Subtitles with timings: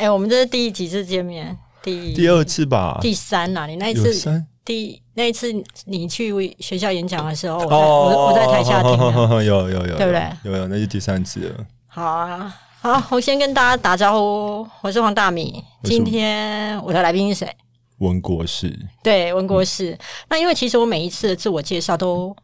[0.00, 1.56] 哎、我们这是第几次见面？
[1.82, 5.52] 第第二次吧，第三啦、你那一次有三第那一次
[5.84, 9.44] 你去学校演讲的时候，我在、哦，我我在台下听的。
[9.44, 10.30] 有有有，对不对？
[10.44, 11.66] 有有，那是第三次了。
[11.86, 15.62] 好啊，好，我先跟大家打招呼，我是黄大米。
[15.82, 17.56] 今天我的来宾是谁？
[17.98, 19.98] 文国士，对，文国士。
[20.30, 22.34] 那因为其实我每一次的自我介绍都。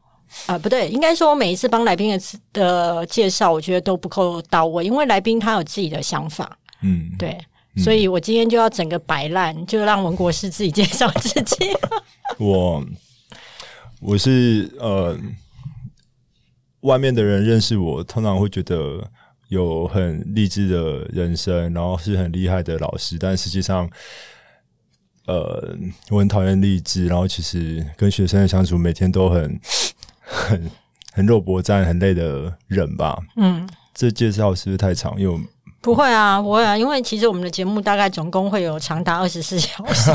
[0.46, 2.20] 啊、不对，应该说我每一次帮来宾的
[2.52, 7.38] 的介绍，我觉得都不够到位，因为来宾他有自己的想法，嗯，对，
[7.76, 11.56] 所以我今天就要整个摆烂，就让文国师自己介绍自己。
[12.38, 12.84] 我
[14.00, 15.18] 我是呃，
[16.80, 19.10] 外面的人认识我，通常会觉得
[19.48, 23.88] 有很励志的人生，然后是很厉害的老师，但实际上，
[25.26, 25.76] 呃，
[26.10, 29.60] 我很讨厌励志，然后其实跟学生的相处，每天都很
[30.20, 30.70] 很
[31.12, 33.18] 很肉搏战、很累的人吧。
[33.36, 35.18] 嗯，这介绍是不是太长？
[35.18, 35.40] 因为我
[35.86, 40.10] 不会啊，不会啊，因为其实我们的节目大概总共会有长达二十四小时，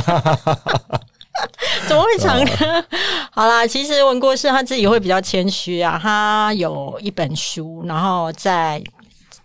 [1.88, 2.86] 怎么会长呢？
[3.32, 8.84] 好啦，其实文国士他自己会比较谦虚啊，他有一本书，然后在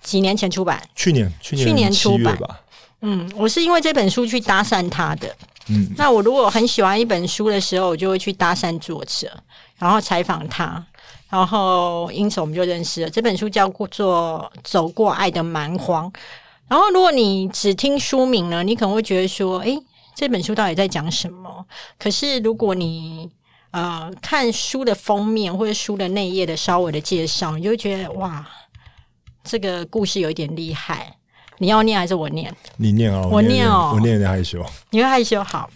[0.03, 0.83] 几年前出版。
[0.97, 2.61] 去年去年去年出版吧，
[3.03, 5.33] 嗯，我是因为这本书去搭讪他的。
[5.69, 9.31] 嗯，那我如果很喜欢一本书的时候，我就会去搭讪作者，
[9.78, 10.84] 然后采访他，
[11.37, 13.11] 然后因此我们就认识了。
[13.11, 16.11] 这本书叫做《走过爱的蛮荒》。
[16.67, 19.78] 然后，如果你只听书名呢，你可能会觉得说：“诶，
[20.15, 21.65] 这本书到底在讲什么？”
[22.01, 23.28] 可是，如果你
[23.70, 28.45] 呃看书的封面或者书的内页的稍微的介绍，你就会觉得哇，
[29.45, 31.15] 这个故事有一点厉害。
[31.59, 32.53] 你要念还是我念？
[32.78, 34.65] 你念哦，我念念哦我念有点害羞。
[34.91, 35.45] 你会害羞？
[35.45, 35.69] 好，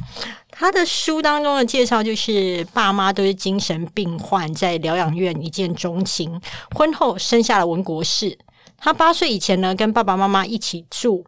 [0.60, 6.38] 他的书当中的介绍就是爸妈都是精神病患，在疗养院一见钟情，
[6.76, 8.36] 婚后生下了文国士。
[8.76, 11.24] 他八岁以前呢，跟爸爸妈妈一起住，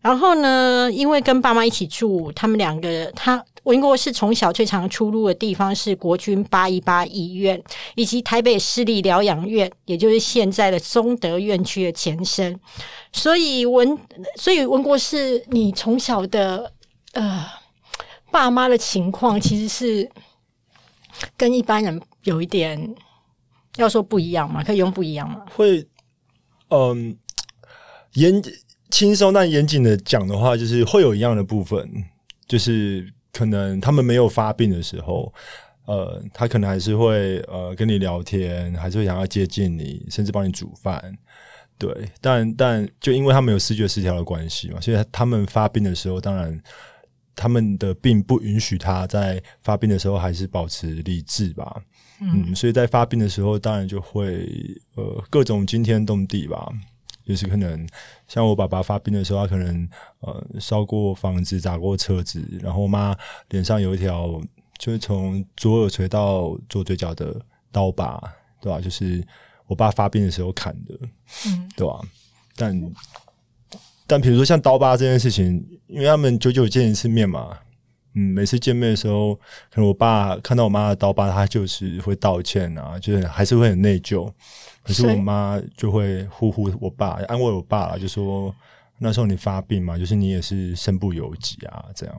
[0.00, 3.44] 然后呢，因为跟爸妈一起住，他们两个他。
[3.62, 7.62] 文国士从小最常出入的地方是国军八一八医院，
[7.94, 12.58] 以及台北市立疗养院，也就是现在的中德院区的前身。
[13.12, 13.96] 所以文，
[14.36, 16.70] 所以文国士，你从小的
[17.12, 17.46] 呃
[18.34, 20.10] 爸妈的情况，其实是
[21.36, 22.92] 跟一般人有一点
[23.76, 25.44] 要说不一样嘛，可以用不一样嘛？
[25.54, 25.86] 会，
[26.68, 27.16] 嗯，
[28.14, 28.42] 严
[28.90, 31.88] 轻松但严谨的讲的话，就是会有一样的部分，
[32.48, 35.32] 就是可能他们没有发病的时候，
[35.86, 41.16] 呃，他可能还是会呃跟你聊天，还是会想要接近你，甚至帮你煮饭。
[41.78, 41.88] 对，
[42.20, 46.60] 但但就因为他们有视觉失调的关系嘛，所以他们发病的时候，当然
[47.34, 51.82] 他们的病不允许他在发病的时候还是保持理智吧。
[52.20, 54.48] 嗯，所以在发病的时候，当然就会
[54.94, 56.72] 呃各种惊天动地吧。
[57.26, 57.88] 就是可能
[58.28, 59.88] 像我爸爸发病的时候，他可能
[60.20, 63.16] 呃烧过房子、砸过车子，然后我妈
[63.48, 64.40] 脸上有一条
[64.78, 67.40] 就是从左耳垂到左嘴角的
[67.72, 68.22] 刀疤，
[68.60, 68.78] 对吧？
[68.78, 69.26] 就是
[69.66, 70.94] 我爸发病的时候砍的，
[71.46, 71.98] 嗯，对吧？
[72.56, 72.78] 但
[74.14, 77.58] 但比如说像刀疤这件事情，因为他们久久见一次面嘛，
[78.14, 84.32] 嗯，每次见面的时候，可能我爸看到我妈的刀疤，他就是会道歉啊，就是还是会很内疚。
[84.84, 88.54] 可是我妈就会呼呼我爸，安慰我爸啦，就说
[89.00, 92.14] 那时候你发病嘛，就是你也是身不由己啊，这样。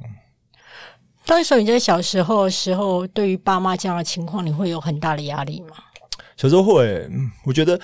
[1.26, 5.78] 当时候你在小时候的时候，对于爸妈这样的情况，你会有很大的压力吗？
[6.36, 7.80] 小时候会，嗯我觉得，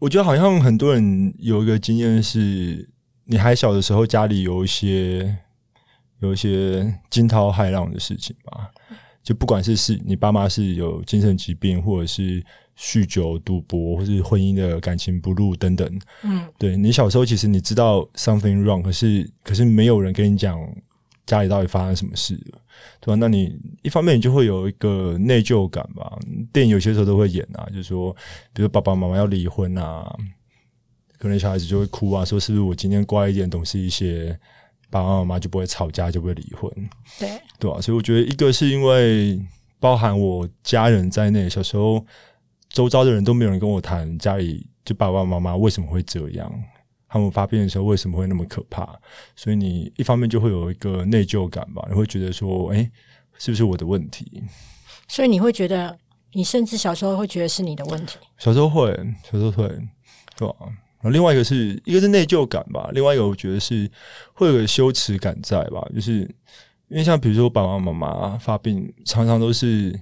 [0.00, 2.90] 我觉得好像很多人有一个经验是，
[3.26, 5.36] 你还小的时候，家里有一些
[6.20, 8.70] 有一些惊涛骇浪的事情吧。
[9.22, 12.40] 就不管是是你爸妈是有精神疾病，或者是
[12.78, 20.56] 酗酒、赌博，或是婚姻的感情不睦等等，嗯，对你小时候其实你知道 something wrong，可是可是没有人跟你讲
[21.26, 22.60] 家里到底发生什么事了，
[23.00, 23.16] 对吧？
[23.16, 26.16] 那你一方面你就会有一个内疚感吧。
[26.52, 28.14] 电影有些时候都会演啊，就是说，
[28.52, 30.16] 比如爸爸妈妈要离婚啊，
[31.26, 34.38] 可能小孩子就会哭啊，说是不是我今天乖一点，懂事一些，
[34.90, 36.70] 爸爸妈妈就不会吵架，就不会离婚。
[37.18, 37.28] 对，
[37.58, 39.40] 对啊，所以我觉得一个是因为
[39.80, 42.04] 包含我家人在内，小时候
[42.68, 46.52] 周遭的人都没有人跟我谈家里就爸爸妈妈为什么会这样，
[47.08, 48.88] 他们发病的时候为什么会那么可怕，
[49.34, 52.88] 所以你一方面就会有一个内疚感吧，你会觉得说，哎、
[53.38, 54.44] 是不是我的问题？
[55.08, 55.98] 所以你会觉得，
[56.32, 58.18] 你甚至小时候会觉得是你的问题。
[58.38, 58.92] 小时候会，
[59.24, 59.66] 小时候会，
[60.36, 60.68] 对吧、然
[61.06, 63.90] 后另外一个是一个是内疚感吧，另外一个我觉得是
[64.32, 66.20] 会有个羞耻感在吧，就是
[66.88, 69.98] 因为像比如说我爸爸妈妈发病，常常都是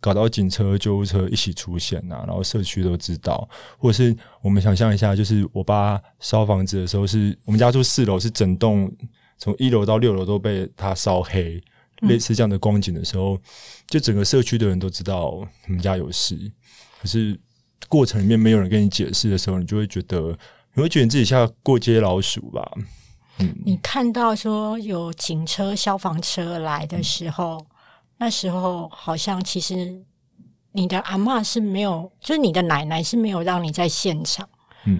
[0.00, 3.48] 搞到警车、救护车一起出现啊，然后社区都知道，
[3.78, 8.90] 或者是我们想象一下，就是我爸烧房子的时候，是我们家住四楼，是整栋
[9.38, 11.62] 从一楼到六楼都被他烧黑，
[12.00, 13.38] 类似这样的光景的时候，
[13.86, 16.36] 就整个社区的人都知道我们家有事，
[17.00, 17.38] 可是
[17.88, 20.36] 过程里面没有人跟你解释的时候，你就会觉得，
[20.74, 22.70] 你会觉得你自己像过街老鼠吧。
[23.38, 27.64] 嗯你看到说有警车、消防车来的时候，
[28.18, 30.02] 那时候好像其实
[30.72, 34.48] 你的阿嬷是没有，就是你的奶奶是没有让你在现场。
[34.84, 34.98] 嗯，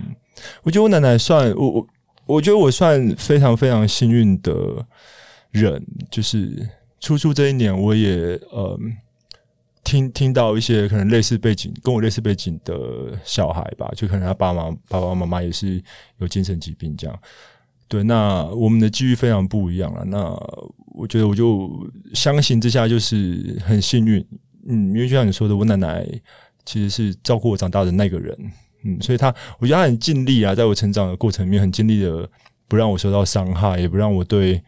[0.62, 1.87] 我觉得我奶奶算我我，
[2.26, 4.52] 我觉得我算非常非常幸运的
[5.50, 6.69] 人，就是
[7.00, 8.17] 初初这一年，我也
[8.50, 8.79] 呃
[9.92, 12.74] 听听到一些可能类似背景跟我类似背景的
[13.24, 15.82] 小孩吧，就可能他爸妈爸爸妈妈也是
[16.16, 17.18] 有精神疾病这样。
[17.88, 20.02] 对，那我们的机遇非常不一样了。
[20.06, 20.30] 那
[20.94, 21.70] 我觉得，我就
[22.14, 24.26] 相信之下就是很幸运，
[24.66, 26.06] 嗯，因为就像你说的，我奶奶
[26.64, 28.34] 其实是照顾我长大的那个人，
[28.84, 29.28] 嗯，所以她，
[29.58, 32.26] 我觉得她很尽力啊，在我成长的过程里面，很尽力的
[32.66, 34.62] 不让我受到伤害，也不让我对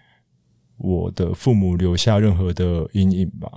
[0.77, 3.49] 我的父母留下任何的阴影吧。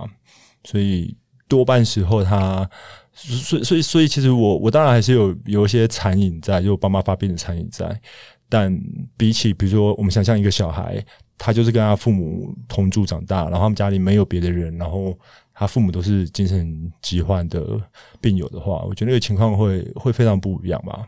[0.64, 1.14] 所以
[1.48, 2.68] 多半时候，他，
[3.12, 8.00] 所以，所以，所以，其实我，我当然还是有有一些残影在，就爸妈发病的残影在。
[8.48, 8.74] 但
[9.16, 11.04] 比起，比如说，我们想象一个小孩，
[11.36, 15.14] 他就是跟他父母同住长大，然后他们家里没有别的人，然后
[15.54, 17.78] 他父母都是精神疾患的
[18.20, 21.06] 病友的话，我觉得那个情况会会非常不一样吧。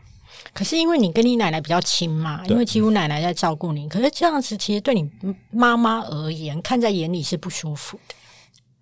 [0.53, 5.09] 可是因为你跟你奶奶比较亲嘛，因为几乎奶奶在照顾你，可是这样子其实对你
[5.51, 8.15] 妈妈而言，看在眼里是不舒服的。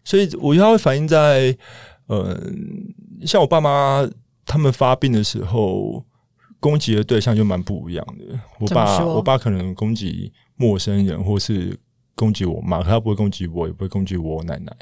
[0.03, 1.57] 所以我觉得会反映在，
[2.07, 2.39] 呃，
[3.25, 4.09] 像我爸妈
[4.45, 6.05] 他们发病的时候。
[6.61, 8.37] 攻击的对象就蛮不一样的。
[8.59, 11.73] 我爸，我爸可能攻击陌生人，或是
[12.15, 14.73] 攻击我妈，可他不会攻击我，也不会攻击我奶奶。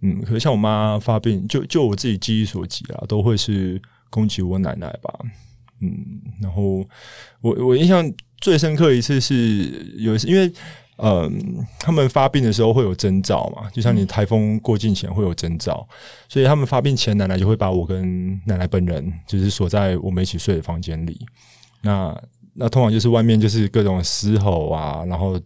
[0.00, 3.78] 嗯，可是像我妈发病，就就我自己记忆所及啊，都会是
[4.08, 5.12] 攻击我奶奶吧。
[5.82, 5.94] 嗯，
[6.40, 6.82] 然后
[7.42, 8.10] 我我印象
[8.40, 10.50] 最深刻一次是有一次，因为。
[10.98, 13.68] 嗯，他们发病的时候会有征兆嘛？
[13.70, 15.86] 就像你台风过境前会有征兆，
[16.28, 21.26] 所以他们发病前，奶奶就会把我跟奶奶本人就是锁在我们一起睡的房间里。
[21.80, 22.16] 那
[22.54, 25.40] 那通常就是外面就是各种嘶吼啊，然后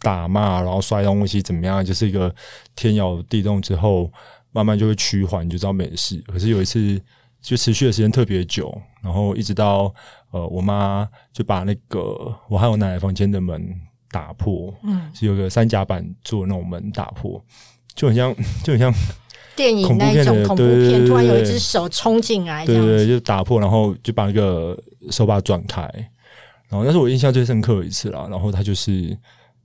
[0.00, 1.84] 打骂，然后摔东西怎么样？
[1.84, 2.32] 就是一个
[2.76, 4.12] 天摇地动之后，
[4.52, 6.22] 慢慢就会趋缓，你就知道没事。
[6.28, 7.00] 可是有一次
[7.40, 9.92] 就持续的时间特别久，然后一直到
[10.30, 13.74] 呃，我妈就把那个我还有奶奶房间的门。
[14.10, 17.42] 打破，嗯，是有个三甲板做那种门打破，
[17.94, 18.34] 就很像，
[18.64, 18.92] 就很像
[19.56, 24.76] 电影那种恐怖片，突然有一只手冲进来，对对，就打破，然后就把那个
[25.10, 25.82] 手把转开，
[26.68, 28.26] 然后那是我印象最深刻的一次啦。
[28.30, 29.16] 然后他就是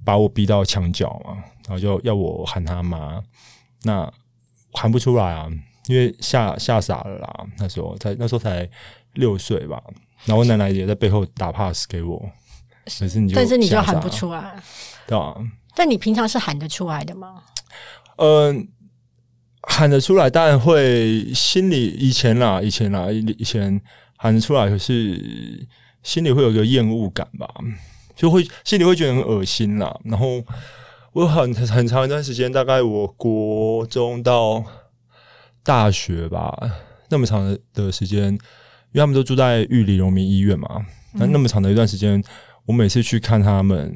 [0.04, 1.36] 把我逼到墙角嘛，
[1.68, 3.22] 然后就要我喊他妈，
[3.84, 4.12] 那
[4.72, 5.48] 喊不出来啊，
[5.88, 7.46] 因为吓吓傻了啦。
[7.60, 8.68] 那时候才那时候才
[9.14, 9.82] 六岁吧，
[10.26, 12.30] 然后我奶奶也在背后打 pass 给我。
[12.86, 14.56] 可是你就，但是你就喊不出来，
[15.08, 15.36] 对啊。
[15.76, 17.42] 但你平常是喊得出来的吗？
[18.18, 18.68] 嗯，
[19.64, 23.82] 喊得出来，当然会心里以前啦，以前啦，以前
[24.18, 25.68] 喊得出来，可是
[26.04, 27.48] 心里会有一个厌恶感吧，
[28.16, 30.00] 就会心里会觉得很恶心啦。
[30.04, 30.44] 然后
[31.14, 34.64] 我很很长一段时间，大概我国中到
[35.64, 36.56] 大学吧，
[37.10, 42.24] 那么长的的时间，因为他们都住在玉里荣民医院嘛，那那么长的一段时间。
[42.66, 43.94] 我每次去看他们，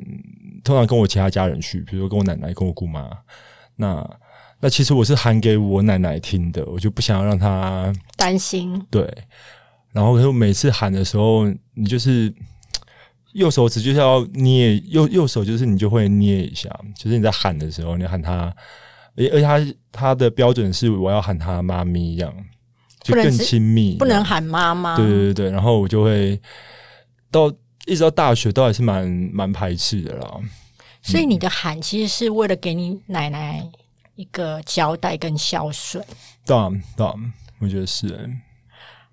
[0.64, 3.10] 通常跟我其他家人去，比如说跟我奶奶、跟我姑妈。
[3.78, 4.06] 那
[4.60, 8.86] 那其实我是喊给我奶奶听的，我就不想要让她担心。
[8.90, 9.08] 对，
[9.94, 12.34] 然后可是每次喊的时候，你就是
[13.34, 18.54] 右手指就是要捏右右手，就是你就会捏一下，就是你在喊的时候，你喊她，
[19.16, 22.34] 而而且她她的标准是我要喊她妈咪一样，
[23.02, 24.98] 就更亲密，不能喊妈妈。
[24.98, 26.38] 对对对对，然后我就会
[27.32, 27.50] 到。
[27.88, 30.40] 一直到大学都还是蛮蛮排斥的啦，
[31.02, 33.66] 所以你的喊其实是为了给你奶奶
[34.16, 36.06] 一个交代跟孝顺。
[36.46, 37.14] 对啊，对啊，
[37.60, 38.08] 我觉得是。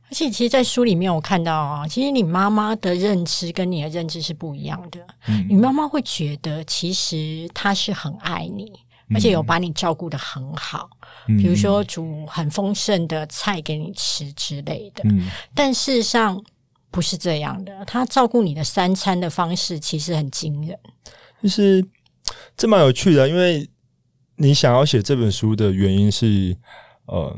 [0.08, 5.00] 而且其实，在书里面我看到啊，其实你妈妈的认知跟你的认知是不一样的。
[5.48, 8.72] 你妈妈会觉得，其实她是很爱你，
[9.14, 10.90] 而且有把你照顾的很好，
[11.26, 15.04] 比如说煮很丰盛的菜给你吃之类的。
[15.54, 16.42] 但事实上。
[16.94, 20.78] 不是这样的，他照顾你的三餐的方式其实很惊人，
[21.42, 21.84] 就是
[22.56, 23.28] 这蛮有趣的。
[23.28, 23.68] 因为
[24.36, 26.56] 你想要写这本书的原因是，
[27.06, 27.36] 呃，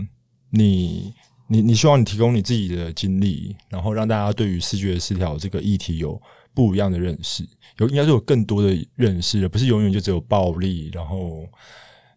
[0.50, 1.14] 你
[1.48, 6.20] 你你希望你提供你自己的经历，然后让大家对于视觉失调这个议题有
[6.52, 7.42] 不一样的认识，
[7.78, 11.48] 有应该是有更多的认识，而不是永远就只有暴力，然后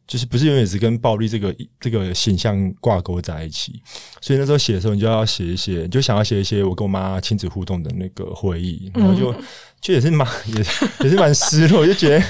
[0.10, 3.82] 就是不是永远只跟暴力这个这个形象挂钩在一起。
[4.20, 9.34] 所以那时候写的时候，你就要写一写，就想要写一些我跟我妈亲子互动的那个回忆，然后就
[9.80, 10.56] 就也是蛮 也
[11.04, 12.26] 也是蛮失落，就觉得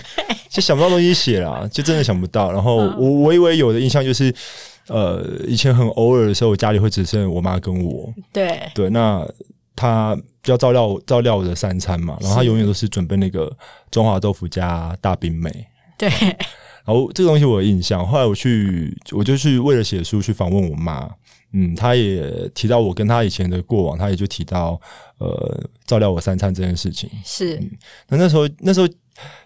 [0.50, 2.52] 就想不到东西写啦，就真的想不到。
[2.52, 4.32] 然后我我以为有的印象就是。
[4.92, 8.12] 呃，以前很偶尔的时候，我家里会只剩我妈跟我。
[8.34, 9.24] 对对，那
[9.76, 13.56] 她要照料照料我的三餐嘛，然后她永远都是准备那个
[13.92, 15.68] 中华豆腐加大冰美。
[15.96, 16.10] 对，
[16.90, 18.04] 然后这个东西我有印象。
[18.04, 21.08] 后来我去，我就去为了写书去访问我妈。
[21.54, 24.82] 嗯，她也提到我跟她以前的过往，她也就提到
[25.20, 27.08] 呃照料我三餐这件事情。
[27.24, 27.62] 是，
[28.08, 28.96] 那那时候那时候，因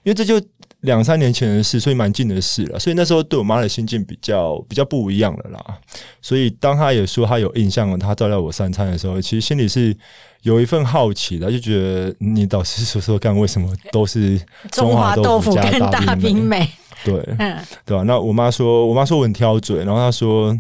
[0.06, 0.42] 为这就。
[0.84, 2.78] 两三年前的事，所以蛮近的事了。
[2.78, 5.80] 所以那时候对我妈的心境比较比较不一样了啦。
[6.22, 9.96] 所以当她也说她有印象，她照料我三餐的时候，其实心里是
[10.42, 14.38] 有一份好奇的，就觉得你导师说说看，为什么都是
[14.72, 16.70] 中华豆腐加大冰美？
[17.06, 18.04] 对，嗯，对吧？
[18.04, 20.54] 那我妈说，我妈说我很挑嘴，然后她说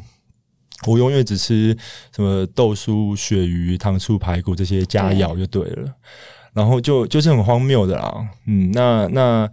[0.87, 1.77] 我永远只吃
[2.15, 5.93] 什么豆酥、鳕鱼、糖醋排骨这些佳肴就对了。
[6.53, 8.25] 然后就就是很荒谬的啦。
[8.47, 9.49] 嗯，那那。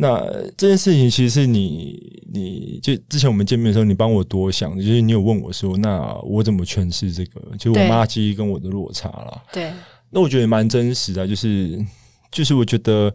[0.00, 0.24] 那
[0.56, 7.42] 这件事情其实是你，你就之前我们见面的时候，你帮我多想，就是你有问我说，那我怎么诠释这个？
[7.58, 9.42] 就我妈记忆跟我的落差了。
[9.52, 9.72] 对，
[10.10, 11.84] 那我觉得蛮真实的，就是
[12.30, 13.12] 就是我觉得，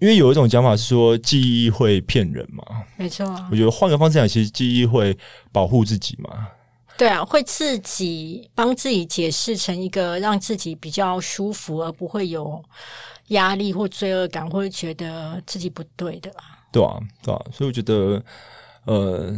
[0.00, 2.62] 因为有一种讲法是说记忆会骗人嘛，
[2.98, 3.26] 没错。
[3.50, 5.16] 我觉得换个方式讲，其实记忆会
[5.50, 6.48] 保护自己嘛。
[6.98, 12.62] 对啊，会自己帮自己解释成一个让自己比较舒服，而不会有。
[13.30, 16.30] 压力或罪恶感，或者觉得自己不对的，
[16.72, 18.22] 对啊，对啊，所以我觉得，
[18.84, 19.34] 呃，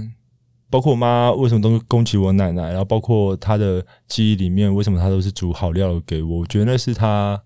[0.69, 7.43] 包括我妈为什么都攻击我奶奶，然后包括她的记忆里面，为什么她都是煮好料给我，我觉得那是她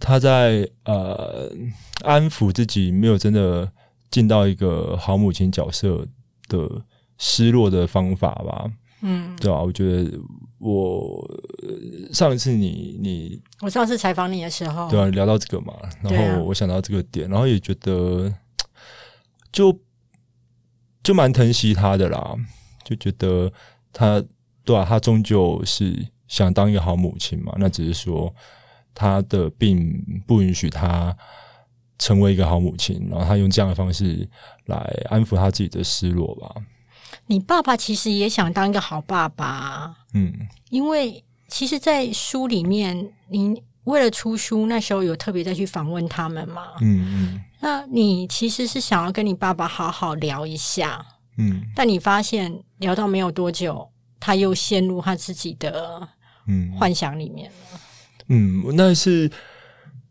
[0.00, 1.50] 她在呃
[2.02, 3.70] 安抚自己没有真的
[4.10, 6.06] 尽到一个好母亲角色
[6.48, 6.82] 的
[7.18, 8.70] 失落的方法吧。
[9.00, 10.18] 嗯，对啊，我觉得
[10.58, 11.24] 我
[12.12, 18.32] 上一次你你我上次采访你的时候，对啊，聊到这个嘛，然后我想到这个点，然后也觉得
[19.52, 19.78] 就
[21.02, 22.34] 就蛮疼惜他的啦，
[22.84, 23.52] 就觉得
[23.92, 24.22] 他
[24.64, 28.34] 对啊，他终究是想当一个好母亲嘛，那只是说
[28.94, 31.16] 他的病不允许他
[31.98, 34.28] 成为一个好母亲，然后他用这样的方式
[34.66, 34.76] 来
[35.08, 36.52] 安抚他自己的失落吧。
[37.28, 40.32] 你爸爸其实也想当一个好爸爸，嗯，
[40.70, 51.04] 因为其实，在书里面，你为了出书，那时候有特别再去访问他们嘛，嗯嗯，那你其实是想要跟你爸爸好好聊一下，
[51.36, 53.86] 嗯，但你发现聊到没有多久，
[54.18, 56.08] 他又陷入他自己的
[56.46, 56.72] 嗯。
[56.72, 57.80] 幻想里面了，
[58.28, 59.30] 嗯，那是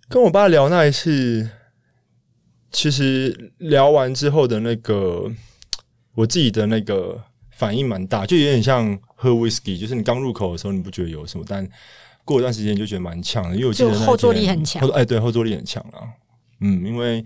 [0.08, 1.50] 跟我爸聊那一次，
[2.72, 5.32] 其实聊完之后的那个。
[6.18, 11.70] 我自己的那个反应蛮大，就有点像喝 whisky，就是你刚入口的时候你不觉得有什么，但
[12.26, 14.82] 过一段时间就觉得蛮呛的，因为我记得后坐力很强。
[14.90, 16.10] 哎，对，后坐力很强啊。
[16.62, 17.24] 嗯，因为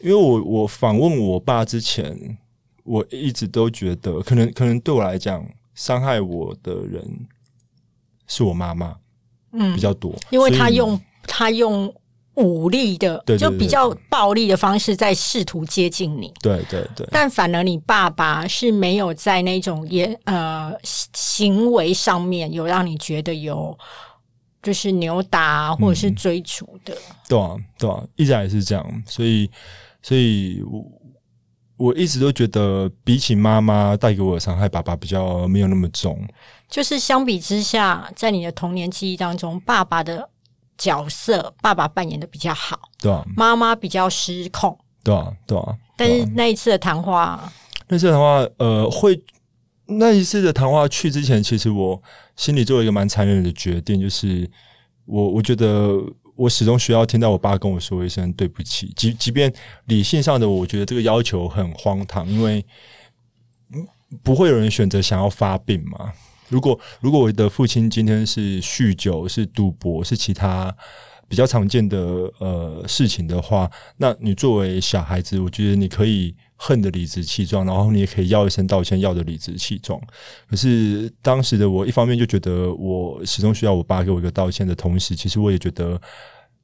[0.00, 2.36] 因为我我访问我爸之前，
[2.82, 7.28] 我一直都觉得，可能可能对我来讲，伤害我的人
[8.26, 8.96] 是我妈妈，
[9.52, 11.94] 嗯，比较多，因为他用他用。
[12.38, 16.32] 武力的，就比较暴力的方式在试图接近你。
[16.40, 17.06] 对对对。
[17.10, 20.72] 但反而你爸爸是没有在那种也呃
[21.12, 23.76] 行为上面有让你觉得有
[24.62, 26.96] 就是扭打或者是追逐的。
[27.28, 29.02] 对啊，对啊，一直也是这样。
[29.06, 29.50] 所以，
[30.02, 30.84] 所以我
[31.76, 36.18] 我一直都觉得，比起妈妈带给我的伤害，爸爸比较没有那么重。
[36.68, 40.28] 就是相比之下，在你的童年记忆当中，爸爸的。
[40.78, 45.76] 角色爸爸扮演的比较好，对啊，妈妈比较失控，对啊，对啊。
[45.96, 47.52] 但是那一次的谈话，
[47.88, 49.20] 那次谈话，呃，会
[49.86, 52.00] 那一次的谈话去之前，其实我
[52.36, 54.48] 心里做了一个蛮残忍的决定，就是
[55.04, 55.92] 我我觉得
[56.36, 59.52] 我始终需要听到我爸跟我说一声对不起，即即便
[59.86, 62.64] 理性上的我觉得这个要求很荒唐，因为
[64.22, 66.12] 不会有人选择想要发病嘛。
[66.48, 70.74] 如果如果我的父亲今天是酗酒、是赌博、是其他
[71.28, 71.98] 比较常见的
[72.38, 80.00] 呃事情的话，那你作为小孩子，我觉得你可以恨得理直气壮，然后你也可以要一声道歉，要的理直气壮。
[80.48, 86.00] 可是当时的我，一方面就觉得我始终需要我爸给我一个道歉的同时，其实我也觉得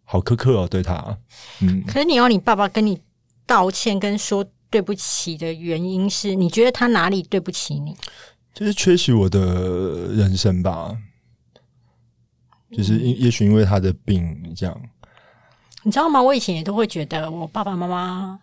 [0.02, 1.18] 好苛刻哦，对他。
[1.60, 2.98] 嗯，可是你要你爸爸跟你
[3.46, 7.94] 道歉跟说对不起的原因是你觉得他哪里对不起你？
[8.54, 9.40] 就是缺席我的
[10.12, 10.96] 人生吧，
[12.70, 14.80] 就是因也许因为他的病这样，
[15.82, 16.22] 你知道吗？
[16.22, 18.38] 我以前也都会觉得我爸爸妈妈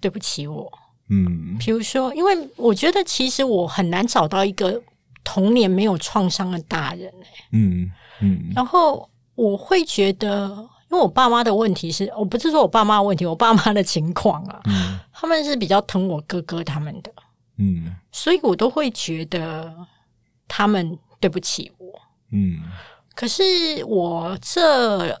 [0.00, 0.70] 对不起我，
[1.08, 1.56] 嗯。
[1.58, 4.82] 比如说，因为我觉得其实我很难找到一个
[5.22, 7.90] 童年没有创伤的大人、欸、嗯
[8.20, 8.50] 嗯。
[8.54, 10.48] 然后我会觉得，
[10.90, 14.98] 因为我爸妈的问题是，我不是说我爸妈的问题，我爸妈的情况啊，嗯。
[15.12, 17.10] 他们是比较疼我哥哥他们的，
[17.56, 17.94] 嗯。
[18.12, 19.74] 所以我都会觉得
[20.46, 22.00] 他们对不起我。
[22.30, 22.62] 嗯。
[23.14, 23.42] 可是
[23.84, 25.20] 我这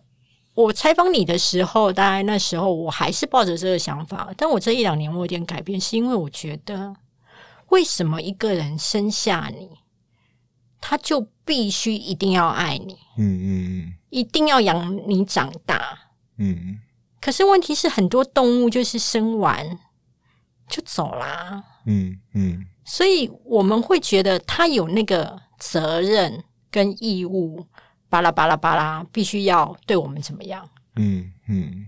[0.54, 6.94] 我采访你的时候，大概那时候我还是抱着这个想法，但我这一两年我有点改变，是因为我觉得，
[7.68, 9.70] 为什么一个人生下你，
[10.80, 13.46] 他就必须一定要爱你，嗯嗯
[13.80, 13.94] 嗯。
[14.10, 15.98] 一定要养你长大？
[16.38, 16.78] 嗯。
[17.20, 19.78] 可是问题是，很多动物就是生完
[20.68, 27.66] 就走啦，嗯嗯所以我们会觉得他有那个责任跟义务，
[28.08, 30.68] 巴拉巴拉巴拉，必须要对我们怎么样。
[30.96, 31.86] 嗯嗯，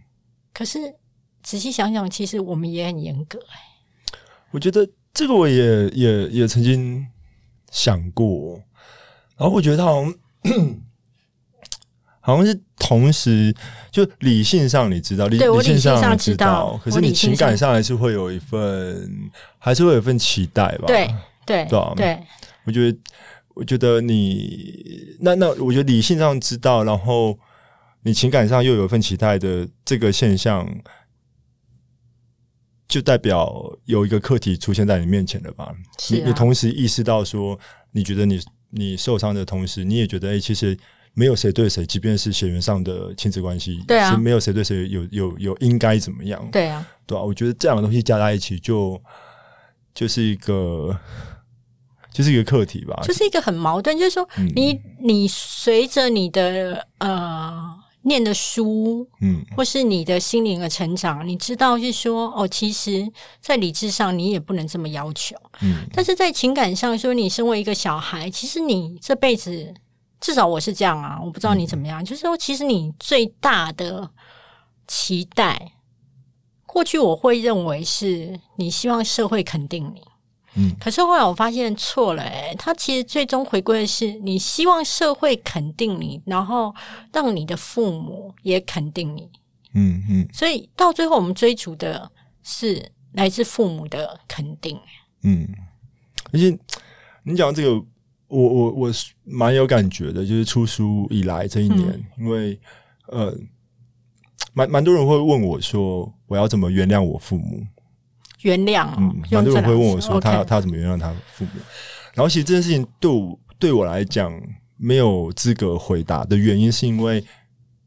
[0.55, 0.79] 可是
[1.43, 4.17] 仔细想想，其实我们也很严格、欸。
[4.53, 7.07] 我觉得这个我也也也曾经
[7.71, 8.61] 想过，
[9.37, 10.15] 然后我觉得他好像
[12.27, 13.55] 好像是同时
[13.93, 19.09] 就理性上你知道，理理性上你知道可是你情感上还是会有一份，
[19.59, 20.87] 还是会有一份期待吧？
[20.89, 21.09] 对
[21.47, 22.21] 对对啊对
[22.65, 22.99] 我觉得，
[23.55, 27.39] 我觉得你那那，我觉得理性上知道，然后
[28.03, 30.69] 你情感上又有一份期待的这个现象，
[32.89, 35.67] 就代表有一个课题出现在你面前了吧？
[35.67, 35.75] 啊
[36.11, 37.57] 你你同时意识到说，
[37.93, 38.41] 你觉得你
[38.71, 40.77] 你受伤的同时，你也觉得，哎、其实
[41.19, 44.11] 没有谁对谁，即便是血缘上的亲子关系，对啊。
[44.11, 49.01] 是没有谁对谁有有有应该怎么样，对啊，对啊，我觉得这两个东西加在一起就，
[49.95, 50.95] 就是一个，
[52.13, 53.01] 就是一个课题吧。
[53.03, 54.47] 就是一个很矛盾，就是说嗯。
[54.55, 59.43] 你你随着你的呃念的书，嗯。
[59.57, 65.87] 或是你的心灵的成长，你知道是说哦，其实，在理智上你也不能这么要求，嗯。
[65.95, 69.73] 但是在情感上说，你身为一个小孩，其实你这辈子
[70.21, 74.11] 至少我是这样啊，我不知道你怎么样，就是说，其实你最大的
[74.87, 75.73] 期待，
[76.65, 80.03] 过去我会认为是你希望社会肯定你。
[80.59, 86.75] 嗯可是后来我发现错了、欸，他其实最终回归的是你希望社会肯定你，然后
[87.13, 89.31] 让你的父母也肯定你，
[89.75, 92.11] 嗯嗯所以到最后我们追逐的
[92.43, 94.81] 是来自父母的肯定。
[95.25, 95.47] 嗯，
[96.33, 96.59] 而且
[97.23, 97.85] 你讲这个，
[98.29, 102.59] 我我我是蛮有感觉的，就是出书以来这一年，嗯因为
[103.09, 103.37] 呃，
[104.53, 107.65] 蛮蛮多人会问我说，我要怎么原谅我父母？
[108.43, 111.51] 原谅、哦，嗯，蛮多人会问我说，他他怎么原谅他父母？
[112.15, 114.33] 然后其实这件事情对我对我来讲
[114.77, 117.25] 没有资格回答的原因，是因为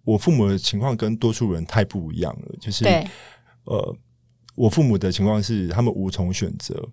[0.04, 2.56] 我父母的情况跟多数人太不一样了。
[2.60, 3.08] 就是对
[3.66, 3.96] 呃，
[4.56, 6.88] 我父母的情况是他们无从选择，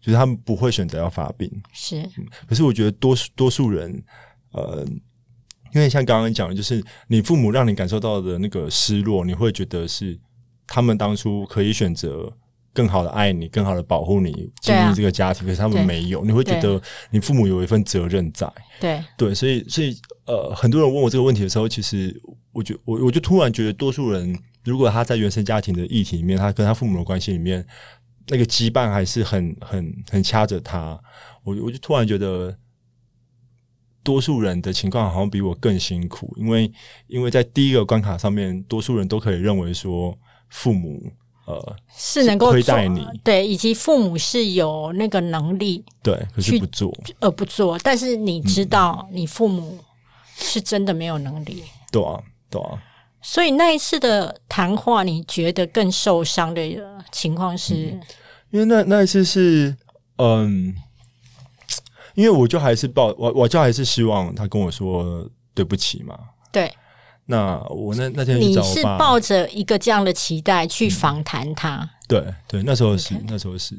[0.00, 1.50] 就是他们不会选择要发病。
[1.72, 2.08] 是。
[2.46, 4.02] 可是我觉得多数多数人，
[4.52, 4.86] 呃，
[5.74, 10.18] 因为像刚刚讲的，就是你父母让你感受到的那个失落，你会觉得是
[10.66, 12.32] 他们当初可以选择
[12.72, 14.88] 更好的爱你，更好的保护你，经对啊。
[14.88, 16.80] 历这个家庭，可是他们没有，你会觉得
[17.10, 18.50] 你父母有一份责任在。
[18.80, 19.02] 对。
[19.16, 22.14] 对，所以所以呃，很多人问我这个问题的时候，其实
[22.52, 27.66] 我觉我我就突然觉得，多数人如果他在原生家庭的议题里面，他跟他父母的关系里面，
[28.28, 30.98] 那个羁绊还是很很很掐着他，
[31.44, 32.56] 我我就突然觉得。
[34.04, 36.72] 多数人的情况好像比我更辛苦，因为
[37.08, 40.16] 因为在第一个关卡上面，多数人都可以认为说
[40.48, 41.12] 父母
[41.44, 43.06] 呃是能够做亏待你。
[43.22, 49.78] 对，以及父母是有那个能力对，可是去不做，呃不做，但是你知道你父母
[50.38, 51.62] 是真的没有能力，
[51.92, 52.82] 对啊对啊，
[53.20, 56.62] 所以那一次的谈话，你觉得更受伤的
[57.10, 57.74] 情况是，
[58.50, 59.76] 因为那那一次是
[60.16, 60.74] 嗯，
[62.14, 66.18] 因为我就还是抱我我就还是希望他跟我说对不起嘛。
[66.50, 66.72] 对，
[67.26, 73.78] 那我那那天你是找我爸，抱着一个这样的期待去访谈他，对对，那时候是那时候是，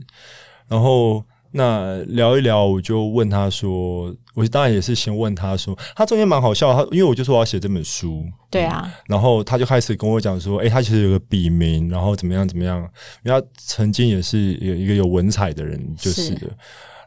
[0.68, 12.80] 然后那聊一聊，我就问他说，我当然也是先问他说，他中间蛮好笑，他因为我就说我要写这本书，对啊，然后他就开始跟我讲说，诶，他其实有个笔名，然后怎么样怎么样，
[13.24, 16.48] 因为他曾经也是有一个有文采的人，就是是的。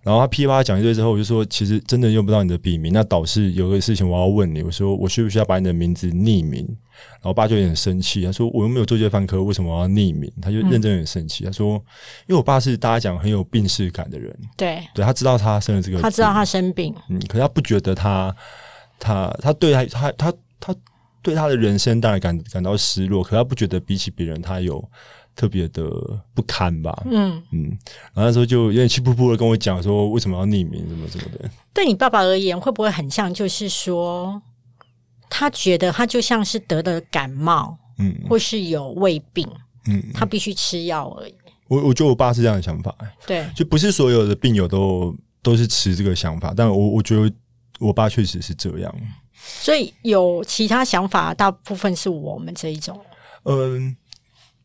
[0.02, 2.92] 然后他噼里啪啦讲一堆之后，我就说，其实真的用不到你的笔名。
[2.92, 6.66] 那导致有个事情我要问你，我说我需不需要把你的名字匿名？
[6.66, 10.30] 然后我爸就有点生气，他说我又没有做这犯科，为什么我要匿名？
[10.42, 11.74] 他就认真有点生气，他说，
[12.26, 18.34] 因为我爸是大家讲很有病逝感的人，对，对他知道他生了这个病，他知道他生病，嗯，可是他不觉得他
[18.98, 20.74] 他他对他他他他
[21.22, 24.82] 对他的人生当然感感到失落，可他不觉得比起别人他有
[25.34, 25.90] 特别的
[26.34, 27.02] 不堪吧。
[27.06, 27.64] 嗯，嗯，
[28.12, 31.50] 然后那时候就有点气扑扑的跟我讲说，为什么要匿名，什么什么的。
[31.72, 33.32] 对你爸爸而言，会不会很像？
[33.32, 34.40] 就是说，
[35.30, 39.48] 他觉得他就像是得了感冒，嗯或是有胃病，
[39.86, 41.34] 嗯，他必须吃药而已。
[41.68, 42.94] 我我觉得我爸是这样的想法，
[43.26, 47.32] 对，就不是所有的病友都都是持这个想法，但我我觉得
[47.80, 48.94] 我爸确实是这样。
[49.34, 53.00] 所以有其他想法，大部分是我们这一种。
[53.44, 53.96] 嗯，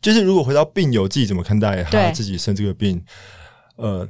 [0.08, 3.04] 就是如果回到病友自己怎么看待他自己生这个病，
[3.76, 4.08] 呃，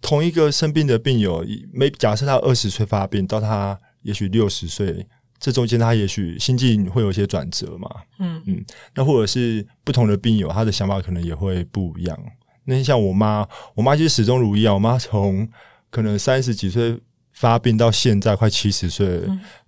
[0.00, 1.44] 同一个生病的病友，
[1.74, 5.06] 没假设他二十岁发病，到他也许六十岁，
[5.38, 7.86] 这中间他也许心境会有一些转折嘛，
[8.18, 8.42] 嗯。
[8.46, 12.18] 嗯，那或者是不同的病友，他的想法可能也会不一样。
[12.64, 15.46] 那像我妈，我妈就是始终如一啊，我妈从
[15.90, 16.98] 可能三十几岁
[17.32, 19.20] 发病到现在快七十岁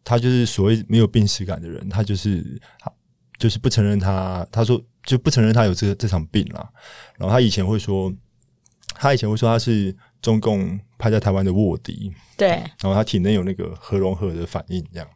[0.02, 2.58] 她就是所谓没有病史感的人，她就是
[3.38, 6.68] 就是不承认她，她说就不承认她有这个这场病啦。
[7.16, 8.12] 然后她以前会说，
[8.94, 15.08] 她以前会说她是中共派在台湾的卧底，对，然后她体内有那个核融合的反应，这样。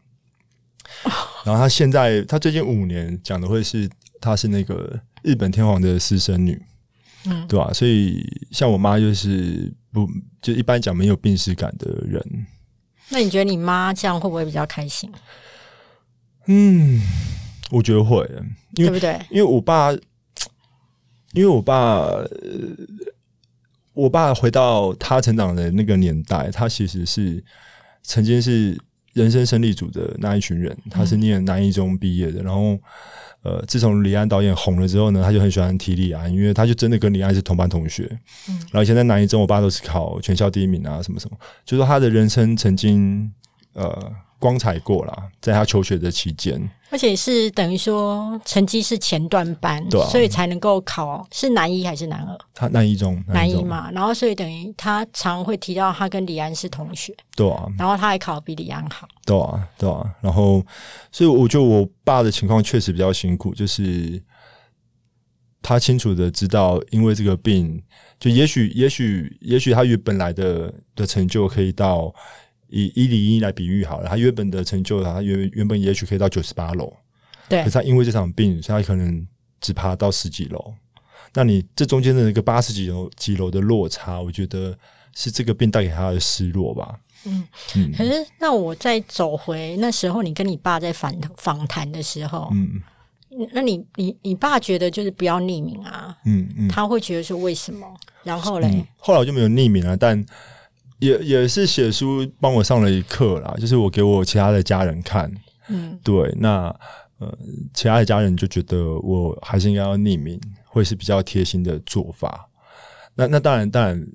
[1.44, 3.86] 然后她现在，她最近五年讲的会是
[4.18, 6.60] 她是那个日本天皇的私生女，
[7.26, 10.08] 嗯对吧、所以像我妈就是不
[10.40, 12.46] 就一般讲没有病史感的人，
[13.10, 15.12] 那你觉得你妈这样会不会比较开心？
[16.46, 17.00] 嗯，
[17.72, 18.18] 我觉得会，
[18.74, 19.20] 因为对不对？
[19.30, 19.90] 因为我爸，
[21.32, 22.28] 因为我爸，呃
[23.94, 27.42] 我爸回到他成长的那个年代，他其实是
[28.02, 28.78] 曾经是
[29.12, 32.78] 人生胜利组的那一群人，他是念南一中毕业的，然后。
[33.44, 38.08] 呃，自从李安导演红了之后呢，他就很喜欢提李安，因为他就真的跟李安是同班同学。
[38.48, 43.28] 嗯然后以前在南一中，我爸都是考全校第一名啊，什么什么，就说他的人生曾经
[43.72, 46.70] 呃光彩过啦，在他求学的期间。
[46.92, 52.38] 而且是等于说成绩是前段班，对啊所以才能够考是南一还是南二？
[52.54, 59.08] 他南一中，中，南一嘛，然后所以等于他常会提到他跟李安是同学，对啊，然后他还考比李安好。
[59.24, 60.14] 对啊，对啊。
[60.20, 60.62] 然后，
[61.10, 64.22] 所以我觉得我爸的情况确实比较辛苦，就是
[65.62, 67.82] 他清楚的知道，因为这个病，
[68.20, 72.12] 就也许，也许，也许他原本来的的成就可以到
[72.72, 76.90] 以一零一来比喻好了，他原本的成就，他原原本也许可以到九十八楼，
[77.48, 79.26] 对可是他因为这场病，所以他可能
[79.60, 80.72] 只爬到十几楼。
[81.34, 84.76] 那你这中间的那个八十几楼几楼的落差，我觉得
[85.14, 86.98] 是这个病带给他的失落吧。
[87.24, 92.82] 嗯嗯可是那我再走回那时候，你跟你爸在访访谈的时候，嗯
[93.52, 96.68] 那你你你爸觉得就是不要匿名啊，嗯嗯。
[96.68, 97.86] 他会觉得说为什么？
[98.24, 100.22] 然后嘞，嗯，后来我就没有匿名了，但
[101.02, 105.28] 也也是写书帮我上了一课啦，就是我给我其他的家人看，
[105.68, 106.72] 嗯对，那
[107.18, 107.36] 呃，
[107.74, 112.48] 其他的家人就觉得我还是应该要匿名，会是比较贴心的做法。
[113.16, 114.06] 那那当然，当然，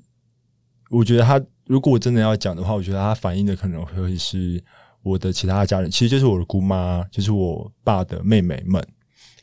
[0.88, 4.58] 我觉得他如果我真的要讲的话，我觉得他反映的可能会是
[5.02, 8.82] 我的其他的家人，其实就是我的姑妈，就是我爸的妹妹们，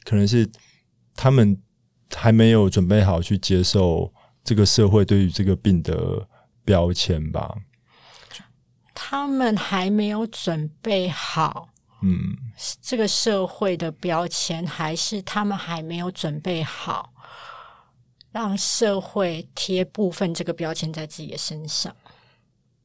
[0.03, 0.49] 可能是
[1.15, 1.55] 他们
[2.15, 4.12] 还没有准备好去接受
[4.43, 6.27] 这个社会对于这个病的
[6.65, 7.56] 标签吧。
[8.93, 11.69] 他们还没有准备好
[12.01, 12.36] 嗯，
[12.82, 17.13] 这个社会的标签，还是他们还没有准备好
[18.32, 21.95] 让社会贴部分这个标签在自己的身上？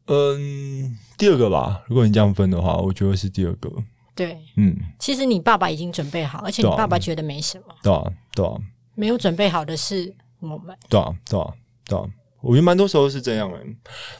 [0.06, 3.70] 嗯，第二个吧，如果你这样分的话，我觉得是第二个。
[4.14, 8.56] 对，嗯，其实你爸爸已经准备好，而且你爸爸觉得没什么，对啊，对啊，
[8.94, 10.76] 没有准备好的是我们。
[10.88, 12.04] 对啊，对啊，对啊。
[12.42, 13.58] 我觉得蛮多时候是这样的。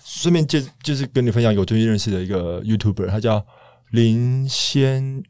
[0.04, 3.44] 顺便介就是跟你分享一个我最近认识的一个 YouTuber，他叫
[3.90, 5.22] 林仙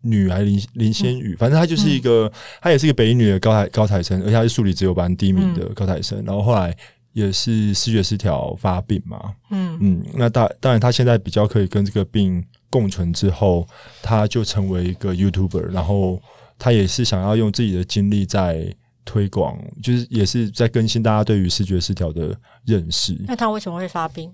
[0.00, 6.74] 女还是林林仙雨，反正他就是一个，他也是一个北一女的高材高材生，而且他是数理只有班第一名的高材生，然后后来
[7.12, 9.76] 也是视觉失调发病嘛，嗯。
[9.80, 13.66] 嗯，那当当然，他现在比较可以跟这个病共存之后，
[14.02, 16.22] 他就成为一个 YouTuber，然后
[16.58, 18.72] 他也是想要用自己的经历在
[19.08, 23.16] 推广，就是也是在更新大家对于视觉失调的认识。
[23.26, 24.30] 那他为什么会发病？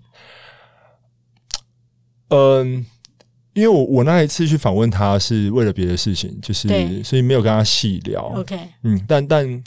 [2.30, 2.84] 嗯，
[3.52, 6.68] 因为我我那一次去访问他是为了别的事情，就是
[7.04, 8.22] 所以没有跟他细聊。
[8.34, 9.62] OK，嗯，但但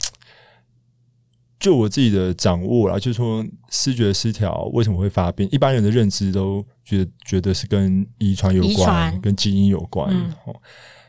[1.58, 10.10] 就我自己的掌握啦，就是说视觉失调为什么会发病，一般人的认知都觉得觉得是跟遗传有关，跟基因有关。
[10.14, 10.54] 嗯哦，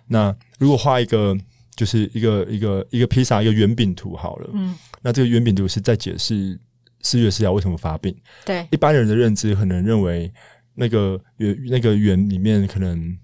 [0.08, 1.38] 那如果画一个
[1.80, 6.60] 就是一个一个一个披萨一个圆饼图好了，嗯，那这个圆饼图是在解释
[7.04, 8.14] 视觉失调为什么发病。
[8.46, 10.30] 对，一般人的认知可能认为
[10.76, 13.18] 那个圆那个圆里面可能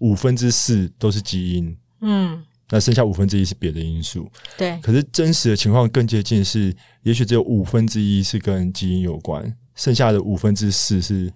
[0.00, 2.42] 五分之四都是基因，嗯。
[2.70, 4.28] 那剩下五分之一是别的因素。
[4.56, 11.30] 对，可是真实的情况更接近是，也许只有五分之一是跟基因有关，剩下的五分之四是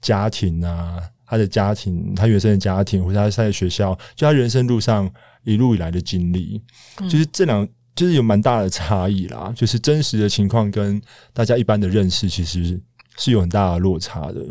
[0.00, 5.10] 家庭啊，他的家庭，他原生的家庭，或者他在学校，就他人生路上
[5.48, 6.60] 一路以来的经历，
[7.08, 9.52] 就是这两就是有蛮大的差异啦。
[9.56, 11.00] 就是真实的情况跟
[11.32, 12.80] 大家一般的认识，其实
[13.16, 14.44] 是有很大的落差的。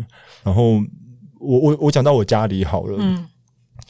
[0.44, 0.82] 然后
[1.40, 3.26] 我我我讲到我家里好了，嗯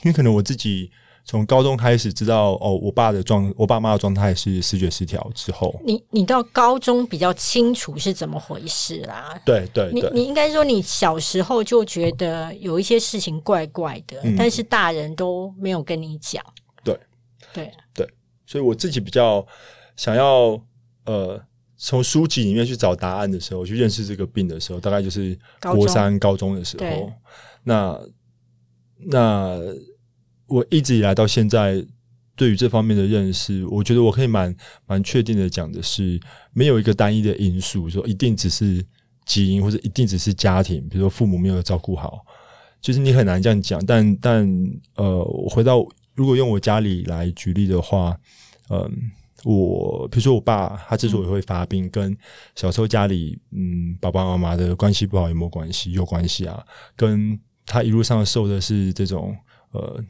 [0.04, 0.92] 因为可能我自己
[1.26, 9.34] 从高中开始知道哦，我爸的状，我爸妈的状态是视觉失调之后，你你到高中比较清楚是怎么回事啦。
[9.44, 16.44] 对对对，你你应该说你小时候就觉得有一些事情怪怪的，嗯但是大人都没有跟你讲。
[17.58, 18.10] 对对，
[18.46, 19.46] 所以我自己比较
[19.96, 20.62] 想要
[21.06, 21.42] 呃，
[21.76, 27.12] 从书籍里面去找答案的时候，去认识这个病的时候，大概就是国三、高中的时候。
[27.64, 28.00] 那
[28.98, 29.60] 那
[30.48, 31.86] 我一直以来到现在，
[32.36, 36.20] 对于这方面的认识，我觉得我可以蛮蛮确定的讲的是，
[36.54, 38.86] 没有一个单一的因素，说一定只是
[39.26, 42.26] 基因，或者一定只是家庭，比如说父母没有照顾好，
[42.80, 43.86] 就是你很难这样讲。
[43.86, 44.48] 但但
[44.96, 45.86] 呃，我回到
[46.18, 48.18] 如果用我家里来举例的话，
[48.70, 48.92] 嗯、
[49.46, 52.14] 我比如说我爸他之所以会发病，跟
[52.56, 55.94] 小时候家里嗯爸爸妈妈的关系不好有没有关系？
[55.94, 56.62] 有关系啊，
[56.98, 59.34] 跟他一路上受的是这种
[59.72, 60.04] 呃。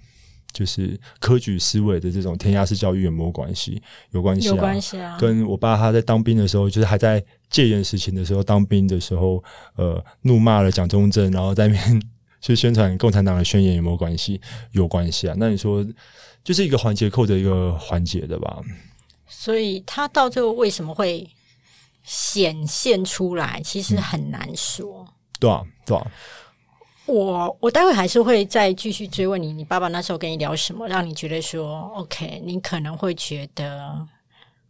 [0.54, 3.80] 就是科举思维的这种填鸭式教育有没有关系？
[4.10, 5.16] 有关系啊，有关系啊。
[5.20, 9.44] 跟我爸他在当兵的时候，就是还在戒严时期的时候，当兵的时候，
[9.76, 12.02] 呃，怒骂了蒋中正，然后在那边
[12.42, 14.40] 去宣传共产党的宣言，有没有关系？
[14.72, 15.36] 有关系啊。
[15.38, 15.86] 那你说，
[16.44, 18.62] 就是一个环节扣着一个环节的吧？
[19.28, 21.30] 所以他到最后为什么会
[22.04, 25.06] 显现出来，其实很难说。
[25.40, 26.12] 对啊，对啊，
[27.06, 34.08] 我我待会还是会再继续追问你，你爸爸那时候跟你聊什么，让你觉得说，OK，你可能会觉得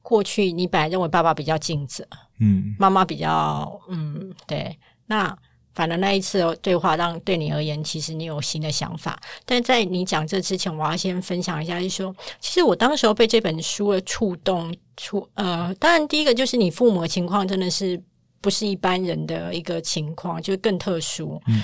[0.02, 2.06] 过去你本来认为爸爸比较尽责，
[2.40, 5.38] 嗯妈妈比较嗯对，那
[5.78, 9.16] 反而那一次的对话让对你而言，其实你有新的想法。
[9.46, 18.02] 但在你讲这之前，我要先分享一下，就是说，其实我当时候被这本书的触动，触呃，当然第一个就是你父母的情况真的是
[18.42, 21.40] 不是一般人的一个情况，就是更特殊。
[21.46, 21.62] 嗯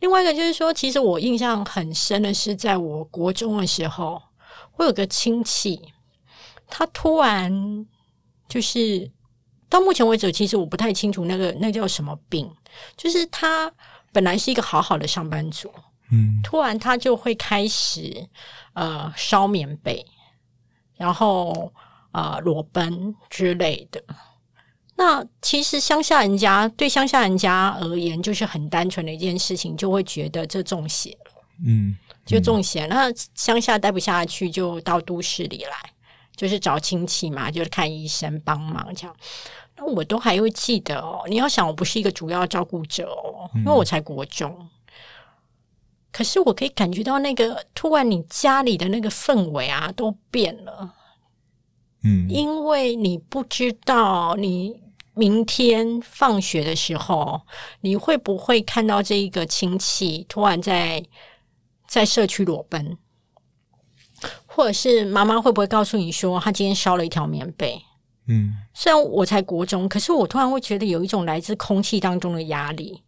[0.00, 4.22] 另外一个就是说，其实我印象很深的是，在我国中的时候，
[4.78, 5.78] 我有个亲戚，
[6.66, 7.86] 他突然
[8.48, 9.10] 就是
[9.70, 12.50] 到目前为止，其实我不太清楚那个那叫什么病，
[12.96, 13.72] 就是他
[14.12, 15.72] 本来是一个好好的上班族，
[16.10, 18.28] 嗯突然他就会开始
[18.74, 20.04] 呃烧棉被，
[20.96, 21.72] 然后
[22.10, 24.02] 呃裸奔之类的。
[24.96, 31.32] 那其实乡下人家对乡下人家而言，就是很单纯的一件事情，就会觉得这中邪了，
[31.64, 32.84] 嗯就中邪。
[32.86, 35.90] 那乡下待不下去，就到都市里来，
[36.40, 39.14] 就是找亲戚嘛，就是看医生帮忙这样。
[39.76, 41.22] 那我都还会记得哦。
[41.28, 44.70] 你要想，我不是一个主要照顾者哦，因为我才国中。
[46.10, 50.94] 可是我可以感觉到那个突然你家里的那个氛围啊都变了，
[52.04, 54.80] 嗯因为你不知道你
[55.12, 57.42] 明天放学的时候
[57.82, 61.04] 你会不会看到这一个亲戚突然在
[61.86, 62.96] 在社区裸奔，
[64.52, 67.80] 或者是妈妈会不会告诉你说她今天烧了一条棉被？
[68.26, 68.52] 嗯。
[68.74, 73.02] 虽然我才国中，可是我突然会觉得有一种来自空气当中的压力，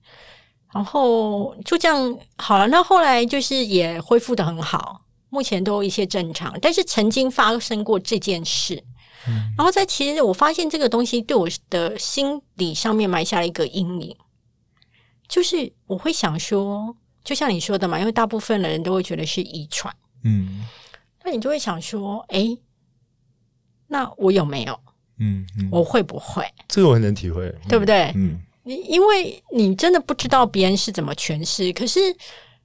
[0.73, 2.67] 然后就这样好了。
[2.69, 8.83] 那后来就是也恢复的很好，目前都有一切正常，但是曾经发生过这件事，
[9.57, 14.17] 然后在其实我发现这个东西对我的心理上面埋下了一个阴影，
[15.29, 20.67] 就是我会想说，就像你说的嘛，因为大部分的人都会觉得是遗传，嗯
[21.25, 22.59] 那你就会想说，诶，
[23.89, 24.79] 那我有没有？
[25.19, 26.45] 嗯嗯，我会不会？
[26.67, 28.11] 这个我很能体会，对不对？
[28.15, 31.99] 嗯你因为你真的不知道别人是怎么诠释，可是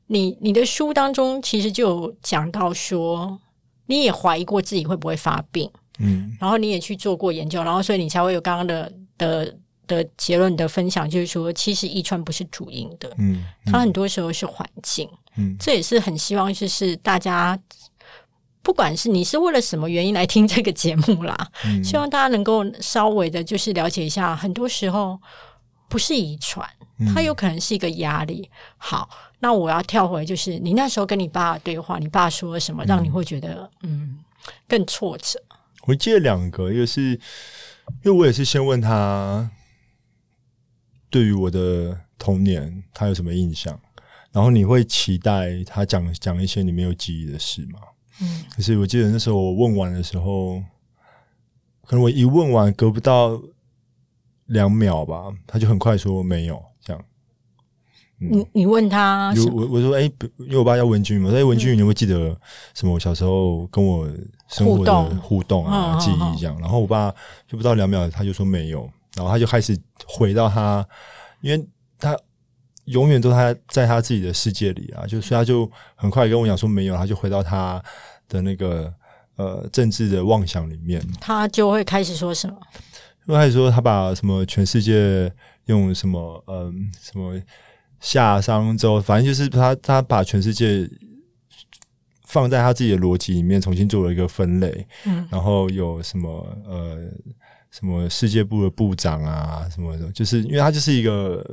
[0.05, 3.39] 你你的书当中其实就有讲到说，
[3.87, 5.67] 你也怀疑过自己会不会发病，
[5.97, 15.09] 嗯然后你也去做过研究，然后所以你才会有刚刚的的的结论的分享，就是说，其实遗传不是主因的，嗯它很多时候是环境。
[15.35, 17.59] 嗯这也是很希望就是大家。
[18.67, 25.17] 不管是你是为了什么原因来听这个节目啦，嗯希望大家能够稍微的，就是了解一下，很多时候
[25.87, 28.51] 不是遗传，嗯它有可能是一个压力。
[28.75, 34.19] 好，那我要跳回，就是你那时候跟你爸对话，你爸说了什么，让你会觉得嗯
[34.67, 35.41] 更挫折？
[35.85, 37.19] 我记得两个，一个是因
[38.03, 39.49] 为我也是先问他
[41.09, 43.79] 对于我的童年他有什么印象，
[44.33, 47.79] 然后你会期待他讲讲一些你没有记忆的事吗？
[48.21, 50.61] 嗯可是我记得那时候我问完的时候，
[51.85, 53.39] 可能我一问完隔不到
[54.47, 57.03] 两秒吧，他就很快说没有这样。
[58.19, 59.61] 你你问他就什么？
[59.61, 62.35] 我我说哎、不因为我爸叫文君嘛，我说哎、文君，你会记得
[62.73, 62.93] 什么？
[62.93, 64.09] 我小时候跟我
[64.47, 66.59] 生活的互动啊、嗯记嗯忆这样。
[66.59, 67.13] 然后我爸
[67.47, 69.77] 就不到两秒，他就说没有，然后他就开始
[70.07, 70.83] 回到他，
[71.41, 71.67] 因为
[71.99, 72.17] 他
[72.87, 77.81] 永远都他在他自己的世界里啊，就所以他就很快跟我讲说没有，他就回到他
[78.27, 78.93] 的那个
[79.37, 81.01] 呃政治的妄想里面。
[81.21, 82.57] 他就会开始说什么？
[83.27, 85.31] 因为他说他把什么全世界
[85.65, 87.37] 用什么嗯什么
[87.99, 90.89] 夏商周，反正就是他他把全世界
[92.25, 96.29] 放在他自己的逻辑里面重新做了一个分类，嗯然后有什么
[96.65, 96.97] 呃
[97.69, 101.45] 什么世界部的部长啊什么的，就是因为他就是一个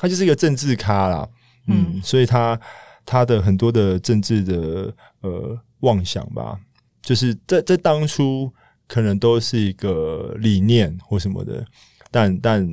[0.00, 1.28] 他就是一个政治咖啦，
[1.66, 2.58] 嗯，嗯所以他
[3.04, 6.58] 他的很多的政治的呃妄想吧，
[7.02, 8.50] 就是在在当初
[8.88, 11.62] 可能都是一个理念或什么的，
[12.10, 12.66] 但但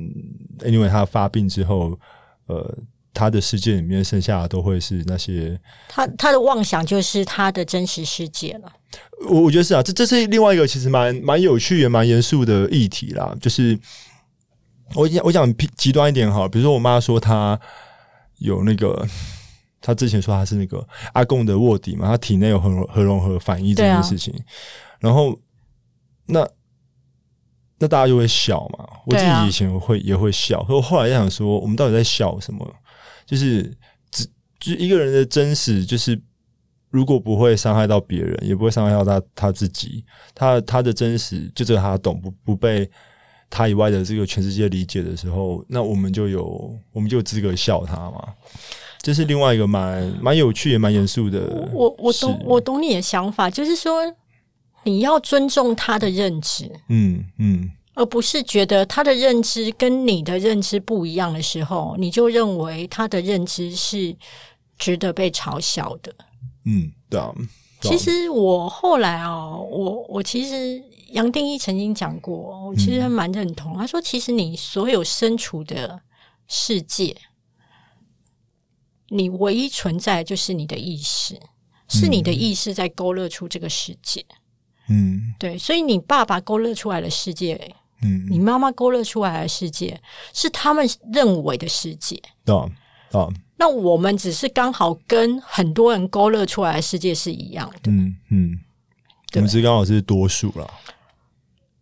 [0.60, 1.98] anyway 他发病之后，
[2.46, 2.78] 呃，
[3.12, 8.72] 他的世界里面剩下的都会是那些，他他的妄想就是他的真实世界了。
[9.28, 13.78] 我我觉得是啊，这这是另外一个其实蛮蛮有趣也蛮严肃的议题啦，就是
[14.94, 17.58] 我讲我讲极端一点哈，比如说我妈说她
[18.38, 19.06] 有那个。
[19.80, 24.34] 她之前说她是那个阿贡的卧底嘛，她体内有核核融合反应这件事情，
[24.98, 25.38] 然后
[26.26, 26.46] 那
[27.78, 28.84] 那大家就会笑嘛。
[29.06, 32.68] 我自己以前会也会笑，可我后来在想说，我们到底在笑什么？
[33.24, 33.72] 就是
[34.10, 34.26] 只
[34.58, 36.20] 就是一个人的真实，就是
[36.90, 42.90] 如果不会伤害到别人，也不会伤害到他他自己，他他的真实就只有他懂，不不被
[43.50, 48.34] 他以外的这个全世界理解的时候，那我们就有我们就有资格笑他嘛。
[49.00, 51.68] 这是另外一个蛮蛮有趣也蛮严肃的。
[51.72, 54.02] 我我懂我懂你的想法，就是说
[54.82, 64.14] 你要尊重他的认知，嗯嗯而不是觉得他的认知跟你的认知不一样的时候，你就认为他的认知是
[64.78, 66.14] 值得被嘲笑的。
[66.64, 67.34] 嗯，对啊。
[67.80, 73.76] 其实我后来哦，我我其实杨定一曾经讲过，我其实蛮认同。
[73.76, 76.00] 他说，其实你所有身处的
[76.46, 77.16] 世界，
[79.08, 81.38] 你唯一存在就是你的意识，
[81.88, 84.24] 是你的意识在勾勒出这个世界。
[84.90, 90.00] 嗯对，所以你爸爸勾勒出来的世界，嗯，你妈妈勾勒出来的世界，
[90.32, 92.20] 是他们认为的世界。
[92.44, 92.66] 对啊
[93.10, 97.90] 对啊，那我们只是刚好跟很多人勾勒出来的世界是一样的。
[97.90, 98.58] 嗯嗯，
[99.28, 100.66] 我对们是刚好是多数啦。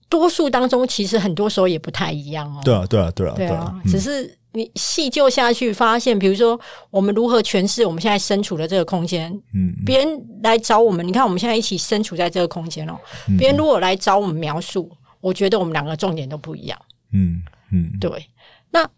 [0.09, 2.61] 多数当中，其实很多时候也不太一样哦。
[2.65, 6.59] 对啊对啊对啊对啊啊，，只是你细究下去，发现，比如说
[6.91, 12.97] 我们如何诠释我们现在身处的这个空间，嗯别人来找我们，你看我们现在一起身处在这个空间哦，
[13.39, 14.91] 别人如果来找我们描述，
[15.21, 16.79] 我觉得我们两个重点都不一样。
[17.13, 17.43] 嗯
[17.73, 17.91] 嗯。
[18.01, 18.27] 对，
[18.71, 18.89] 那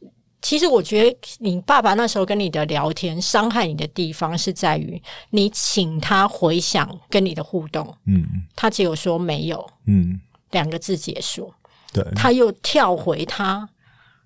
[0.40, 8.25] 其实我觉得你爸爸那时候跟你的聊天，伤害你的地方是在于你请他回想跟你的互动，嗯。
[8.55, 9.68] 他只有说没有。
[9.87, 11.52] 嗯，两个字结束，
[11.92, 12.04] 对。
[12.14, 13.68] 他又跳回他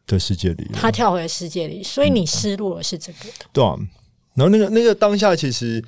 [0.07, 3.19] 的世界里，他跳回世界里，所以你失落的是这个。
[3.53, 3.77] 对啊，
[4.35, 5.83] 然后那个那个当下其实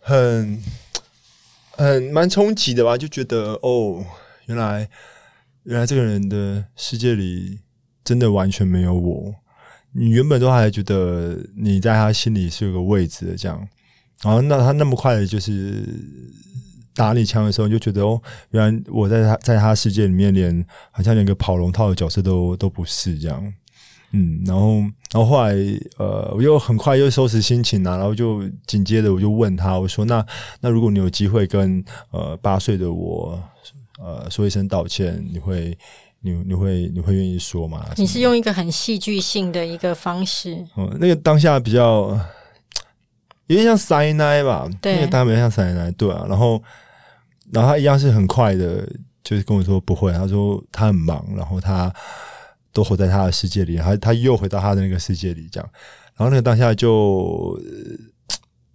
[0.00, 0.62] 很
[1.72, 4.04] 很蛮冲击的吧，就觉得哦，
[4.46, 4.88] 原来
[5.64, 7.58] 原来这个人的世界里
[8.04, 9.34] 真的完全没有我。
[9.92, 13.66] 你原本都还觉得你在他心里是有个位置的，这样，
[14.22, 15.82] 然后那他那么快的就是
[16.96, 23.54] 打你枪的时候，你就觉得哦，原来我在他在他世界里面连好像连个跑龙套的角色都都不是这样。
[24.12, 24.78] 嗯，然后，
[25.12, 25.54] 然后后来，
[25.98, 30.24] 呃，我又很快又收拾心情啊，然后就紧接着我就问他，我说：“那
[30.60, 33.38] 那如果你有机会跟呃八岁的我
[33.98, 35.76] 呃说一声道歉，你会
[36.20, 42.18] 你你会你会愿意说吗？”你是用一个很戏剧性的一个方式，嗯，那个当下比较
[43.48, 46.24] 有点像塞奶吧，对那个当然比较像塞奶，对啊。
[46.28, 46.62] 然后，
[47.52, 48.88] 然后他一样是很快的，
[49.22, 51.92] 就是跟我说不会，他说他很忙，然后他
[52.72, 55.70] 都活在他的世界里，他他又回到他的那个世界里，这样。
[56.16, 57.70] 然后那个当下就，呃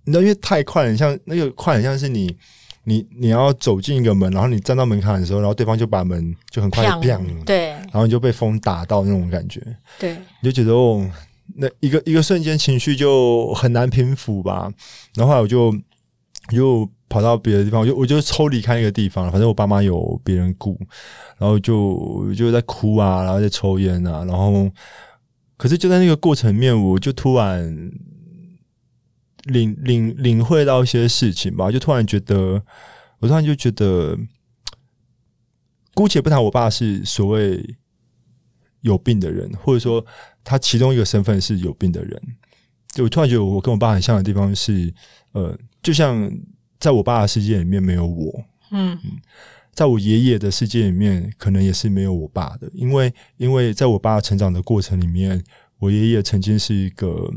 [0.04, 2.36] 你知道，因为太快了，很像那个快，很像是你。
[2.84, 9.62] 你你要走进一个门，然后你站到门槛的时候，然后对方就把门就很快砰砰，对然后你就被风打到那种感觉。
[10.00, 11.08] 对，你就觉得哦，
[11.58, 14.68] 那一个一个瞬间情绪就很难平复吧。
[15.14, 15.72] 然后后来我就
[16.52, 19.32] 又跑到别的地方，我就我就抽离开那个地方。
[19.32, 20.80] 反正我爸妈有别人顾，
[21.38, 24.70] 然后就就在哭啊，然后在抽烟啊，然后
[25.58, 27.92] 可是就在那个过程面，我就突然
[29.46, 32.62] 领领领会到一些事情吧，就突然觉得，
[33.20, 34.18] 我突然就觉得，
[35.94, 37.76] 姑且不谈我爸是所谓
[38.82, 40.04] 有病的人，或者说
[40.44, 42.22] 他其中一个身份是有病的人，
[42.92, 44.94] 就我突然觉得我跟我爸很像的地方是，
[45.32, 46.32] 呃，就像
[46.80, 48.98] 在我爸的世界里面没有我，嗯
[49.74, 55.42] 在我爷爷的世界里面，可能也是没有我爸的，因为因为在我爸成长的过程里面，
[55.80, 57.32] 我爷爷曾经是一个，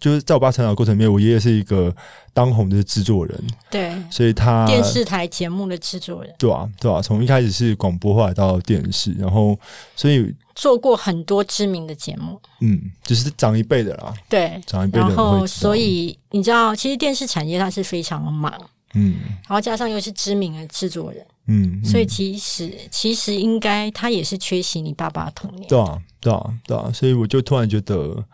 [0.00, 1.94] 就是在我爸成长的过程里面，我爷爷是一个
[2.32, 9.56] 当红的制作人，对，所以他电视台节目的制作人，对啊对啊，从一开始是广播，后来到电视，然后
[9.94, 18.52] 所以做过很多知名的节目，嗯，就是长一辈的啦，对，长一辈的然后所以你知道，其实电视产业它是非常的忙，
[18.94, 19.16] 嗯。
[19.48, 21.84] 然后加上又是知名的制作人，嗯，嗯。
[21.84, 25.66] 所以其实其实应该他也是缺席你爸爸的童年。
[25.68, 28.24] 对啊，对啊，对啊，所以我就突然觉得，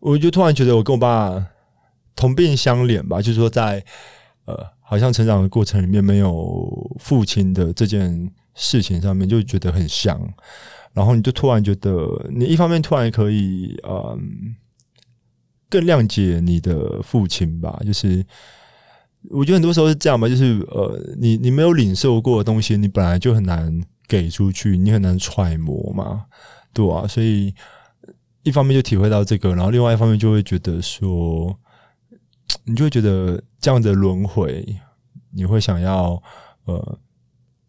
[0.00, 1.46] 我就突然觉得我跟我爸
[2.14, 3.84] 同病相怜吧，就是说在
[4.44, 10.20] 呃，好像成长的过程里面没有父亲的这件事情上面，就觉得很像。
[10.94, 14.56] 然后你就突然觉得，你一方面突然可以嗯，
[15.68, 18.24] 更谅解你的父亲吧，就是。
[19.30, 26.26] 我觉得很多时候是这样吧，就是呃，你你没有领受过的东西，你本来就很难给出去，你很难揣摩嘛，
[26.74, 27.54] 对啊，所以
[28.42, 31.58] 一方面就体会到这个，然后另外一方面就会觉得说，
[32.64, 34.62] 你就会觉得这样的轮回，
[35.30, 36.22] 你会想要
[36.66, 36.98] 呃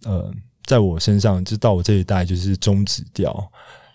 [0.03, 0.34] 呃，
[0.66, 3.51] 在我身上，就到我这一代，就是终止掉，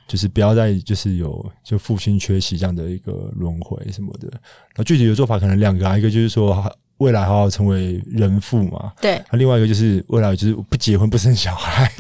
[0.08, 4.30] 就是不要再就是有就父亲缺席这样的一个轮回什么的。
[4.76, 6.54] 那具体的做法可能两个啊，一个就是说
[7.00, 11.90] 未来好好成为人父嘛，对，那另外一个就是未来就是不结婚不生小孩，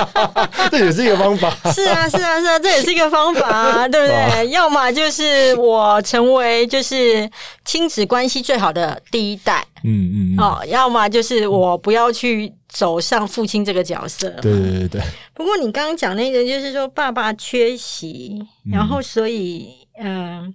[0.70, 1.50] 这也是一个方法。
[1.72, 4.48] 是啊，是啊，是啊，这也是一个方法啊， 对不对？
[4.48, 7.30] 要么就是我成为就是
[7.66, 9.62] 亲子关系最好的第一代。
[9.84, 10.40] 嗯嗯，嗯。
[10.40, 14.30] 哦，要么就是我不要去走上父亲这个角色。
[14.40, 15.02] 对对对对，
[15.34, 20.54] 不过你刚刚讲那个，就是说爸爸缺席，然后所以嗯、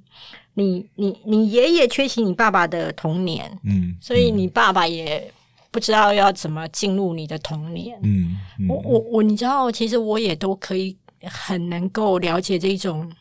[0.56, 5.32] 你你你爷爷缺席你爸爸的童年，嗯，所以你爸爸也
[5.70, 8.00] 不知道要怎么进入你的童年。
[8.04, 13.12] 嗯嗯，我我我，你知道，其实我也都可以很能够了解这种。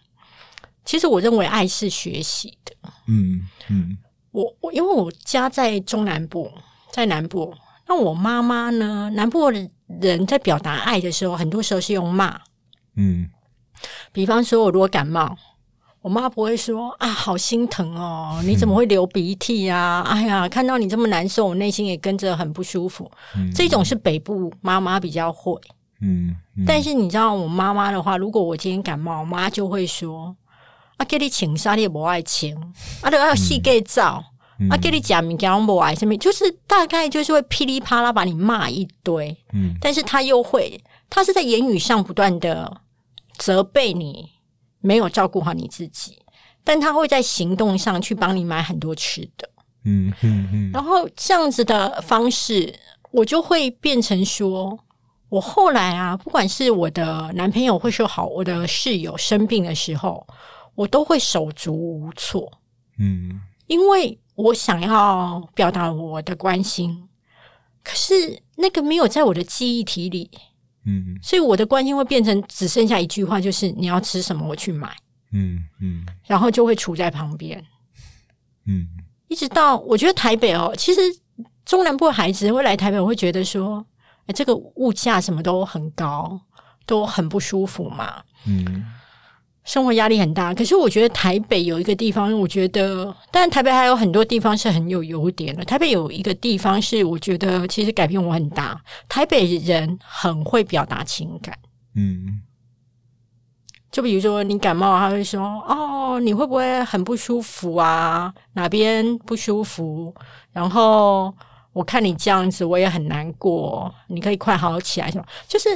[0.84, 2.72] 其实我认为爱是学习的。
[3.08, 3.98] 嗯嗯
[4.30, 6.50] 我我因为我家在中南部，
[6.92, 7.52] 在南部，
[7.88, 9.70] 那我妈妈呢，南部的
[10.00, 12.40] 人在表达爱的时候，很多时候是用骂。
[12.96, 13.28] 嗯
[14.12, 15.36] 比方说，我如果感冒，
[16.04, 20.02] 我妈不会说啊，好心疼哦，你怎么会流鼻涕啊？
[20.06, 23.10] 哎呀，看到你这么难受，我内心也跟着很不舒服。
[23.34, 25.58] 嗯，这种是北部妈妈比较会。
[26.02, 26.64] 嗯，嗯。
[26.66, 30.36] 但是你知道，我妈妈的话，如果我今天感冒，我妈就会说
[30.98, 32.54] ：“啊，给你请啥你也不爱请，
[33.00, 34.22] 啊，都要细给照，
[34.60, 34.68] 嗯。
[34.68, 39.74] 啊，给你讲明讲不爱什么，就是大概就是会噼里啪啦把你骂一堆，嗯。
[39.80, 40.78] 但是她又会，
[41.08, 42.70] 她是在言语上不断的
[43.38, 44.28] 责备你
[44.84, 46.18] 没有照顾好你自己，
[46.62, 49.48] 但他会在行动上去帮你买很多吃的。
[49.84, 50.70] 嗯嗯嗯。
[50.72, 52.78] 然后这样子的方式，
[53.10, 54.78] 我就会变成说，
[55.30, 60.26] 我后来啊，不管是我的男朋友，或是好我的室友生病的时候，
[60.74, 62.52] 我都会手足无措，
[62.98, 63.40] 嗯。
[63.66, 67.08] 因为我想要表达我的关心，
[67.82, 70.30] 可是那个没有在我的记忆体里，
[70.84, 71.18] 嗯。
[71.22, 74.94] 所以我的关心会变成只剩下一句话，就是你要吃什么，我去买，
[75.32, 76.04] 嗯嗯。
[76.26, 77.64] 然后就会杵在旁边。
[78.66, 78.88] 嗯。
[79.28, 81.00] 一直到我觉得台北哦，其实
[81.64, 83.84] 中南部的孩子会来台北，我会觉得说，
[84.26, 86.40] 哎，这个物价什么都很高，
[86.86, 88.84] 都很不舒服嘛，嗯
[89.64, 90.54] 生活压力很大。
[90.54, 95.64] 可是我觉得台北有一个地方，我觉得，当然台北还有很多地方是很有优点的。
[95.64, 101.58] 台北有一个地方是我觉得其实改变我很大，台北人很会表达情感。
[101.94, 102.40] 嗯
[103.90, 108.34] 就比如说你感冒，他会说：“哦，你会不会很不舒服啊？
[108.54, 110.12] 哪边不舒服？”
[110.50, 111.32] 然后
[111.72, 113.94] 我看你这样子，我也很难过。
[114.08, 115.24] 你可以快好起来，什么？
[115.46, 115.68] 就是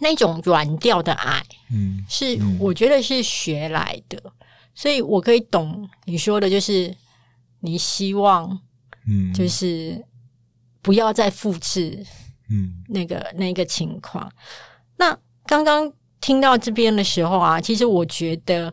[0.00, 2.56] 那种软调的爱，嗯是嗯。
[2.60, 4.22] 我觉得是学来的，
[4.74, 6.94] 所以我可以懂你说的，就是
[7.60, 8.60] 你希望
[9.08, 10.04] 嗯，就是
[10.82, 12.04] 不要再复制
[12.50, 12.84] 嗯。
[12.88, 14.30] 那个那个情况。
[14.96, 15.16] 那
[15.46, 18.72] 刚刚听到这边的时候啊，其实我觉得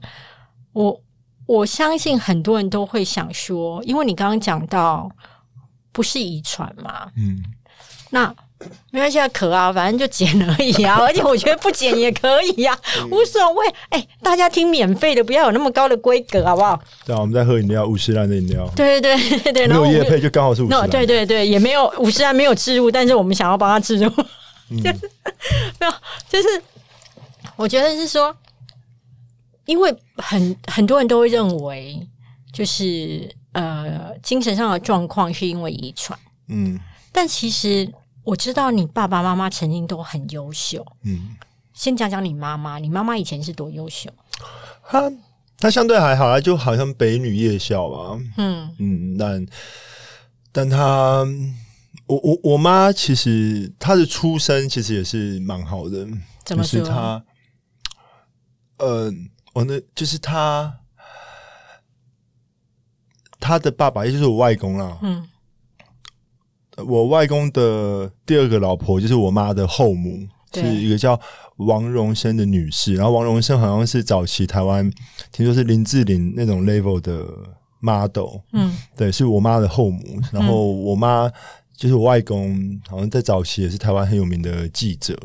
[0.74, 1.02] 我
[1.46, 5.10] 我相信很多人都会想说，因为你刚刚讲到
[5.92, 7.44] 不是遗传嘛，嗯。
[8.10, 8.34] 那
[8.92, 12.78] 没关系啊，可啊，反正就剪而已啊， 而且我觉得不剪也可以呀、
[13.12, 13.68] 无所谓。
[13.90, 16.82] 哎、大家听免费的，不要有那么高的规格，好不好？
[17.06, 20.88] 对啊，我们在喝饮料，五十兰的饮料，对对对对对，没然后叶配就刚好是五十。
[20.88, 24.10] 对对对，也没有五十还没有置入，但是我们想要帮他置入，
[24.70, 25.12] 嗯 就是
[25.80, 25.94] 没有，
[26.30, 26.48] 就是
[27.58, 28.36] 我觉得是说，
[29.66, 32.00] 因为很很多人都会认为，
[32.54, 36.80] 就是呃，精神上的状况是因为遗传，嗯
[37.12, 37.88] 但其实
[38.26, 40.86] 我知道你爸爸妈妈曾经都很优秀。
[41.04, 41.38] 嗯，
[41.74, 44.10] 先讲讲你妈妈，你妈妈以前是多优秀？
[44.84, 45.12] 她
[45.58, 48.76] 她相对还好，他就好像北女夜校吧，嗯。
[48.80, 49.46] 嗯，但
[50.52, 51.26] 但她，
[52.08, 56.08] 我我我妈其实她的出身其实也是蛮好的，
[56.44, 57.24] 怎么说就是她，
[58.80, 59.14] 呃，
[59.54, 60.80] 我那就是她，
[63.40, 65.28] 她的爸爸也就是我外公啦，嗯
[66.86, 71.20] 我外公的第二个老婆就是我妈的后母，是一个叫
[71.58, 72.96] 王荣生的女士。
[72.96, 74.92] 然后王荣生好像是早期台湾
[75.32, 77.26] 听说是林志玲那种 level 的
[77.80, 80.02] model，嗯对，是我妈的后母。
[80.32, 81.32] 然后我妈
[81.78, 85.18] 就是我外公，好像在早期也是台湾很有名的记者。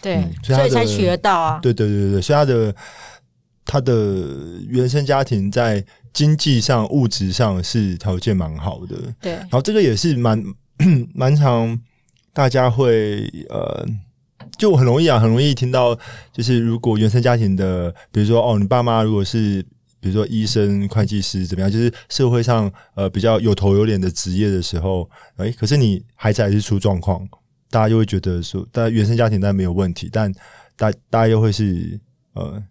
[0.00, 1.58] 对，嗯所以所以才娶得到啊。
[1.62, 2.74] 对对对对对，所以他的
[3.64, 4.28] 他的
[4.68, 8.96] 原生家庭在经济上、物质上是条件蛮好的。
[9.20, 10.40] 对然后这个也是蛮
[11.14, 11.80] 蛮常
[12.32, 13.86] 大家会呃，
[14.58, 15.98] 就很容易啊，很容易听到，
[16.32, 19.64] 就是如果原生家庭的，比如说哦，你爸妈如果是
[20.00, 27.26] 比如说医生、会计师怎么样，就是社会上呃比较有头有脸的职业的时候，哎，可是你孩子还是出状况，
[27.70, 30.30] 大家就会觉得说，但原生家庭当然没有问题，但
[30.76, 31.98] 大大家又会是
[32.34, 32.62] 呃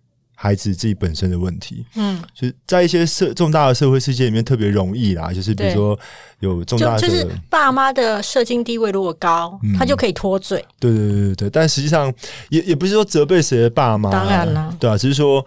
[0.43, 1.85] 孩子自己本身的问题。
[1.95, 5.97] 嗯，就是在一些社重大的社会事件里面特别容易啦，就是比如说
[6.41, 9.73] 有重大的，就是爸妈的社经地位如果高，嗯。
[9.77, 10.65] 他就可以脱罪。
[10.81, 12.13] 对对对对对，但实际上
[12.49, 15.45] 也也不是说责备谁的爸妈，当然了对啊，只是说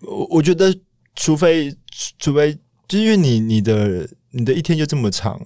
[0.00, 0.76] 我我觉得，
[1.14, 1.72] 除非
[2.18, 2.52] 除非
[2.88, 5.40] 就是因为你你的你的一天就这么长，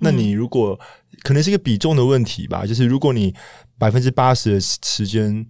[0.00, 0.76] 那你如果、
[1.22, 3.32] 可能是一个比重的问题吧，就是如果你
[3.78, 5.46] 百分之八十的时间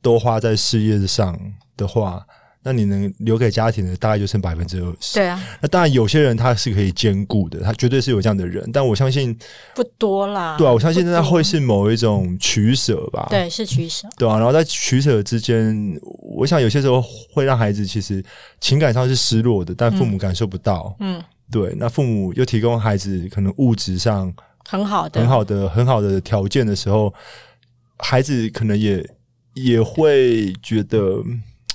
[0.00, 1.36] 都花在事业上
[1.76, 2.24] 的话。
[2.68, 5.14] 那你能留给家庭的大概就剩百分之二十。
[5.14, 8.68] 对啊，那当然，有些人他是可以兼顾的，他绝对是有这样的人。
[8.72, 9.38] 但我相信，
[9.72, 10.56] 不多啦。
[10.58, 13.28] 对啊，我相信那会是某一种取舍吧。
[13.30, 14.08] 对是取舍。
[14.18, 15.96] 对啊，然后在取舍之间，
[16.36, 17.00] 我想有些时候
[17.32, 18.20] 会让孩子其实
[18.60, 20.96] 情感上是失落的，但父母感受不到。
[20.98, 21.22] 嗯，
[21.52, 24.34] 对，那父母又提供孩子可能物质上
[24.68, 27.14] 很好的，很好的、很好的条件的时候，
[27.98, 29.08] 孩子可能也
[29.54, 31.22] 也会觉得，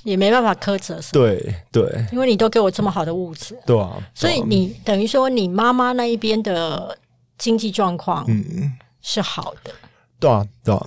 [0.04, 6.96] 也没办法苛责什么，对对因为你都给我这么好的物质，对啊，所以你等于说你妈妈那一边的
[7.38, 8.72] 经济状况嗯。
[9.04, 9.72] 是好的。
[10.20, 10.80] 对啊，对啊，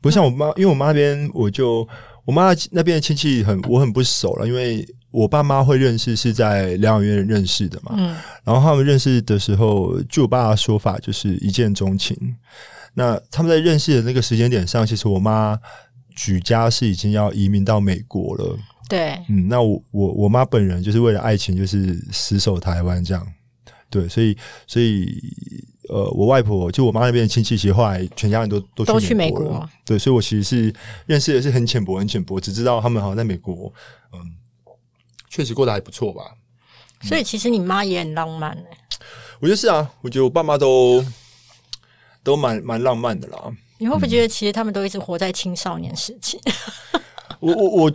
[0.00, 1.86] 不像我妈，因为我妈那边我就
[2.24, 12.16] 我妈那边的亲戚很我很不熟了，因为我爸妈会认识是在疗养院认识的嘛，嗯然后他们认识的时候，据我爸的说法就是一见钟情。
[12.94, 15.58] 那他们在认识的那个时间点上，其实我妈
[16.16, 18.58] 举家是已经要移民到美国了。
[18.88, 23.26] 对，嗯，那我我我妈本人就是为了爱情，就是死守台湾这样。
[23.88, 24.36] 对，所以
[24.66, 25.06] 所以
[25.88, 29.24] 呃，我外婆就我妈那边的亲戚，其实后来全家人都都都去去国了。
[29.28, 30.74] 美国对，所以我其实是
[31.06, 33.72] 认识的是很浅薄，很浅薄，只知道他们好像在美国，
[34.12, 34.18] 嗯，
[35.28, 36.22] 确实过得还不错吧。
[37.02, 38.66] 所以其实你妈也很浪漫欸
[39.40, 41.04] 我觉得是啊，我觉得我爸妈都
[42.22, 43.52] 都蛮蛮浪漫的啦。
[43.82, 46.40] 你会不会觉得其实他们都一直活在青少年时期？
[47.40, 47.92] 我我我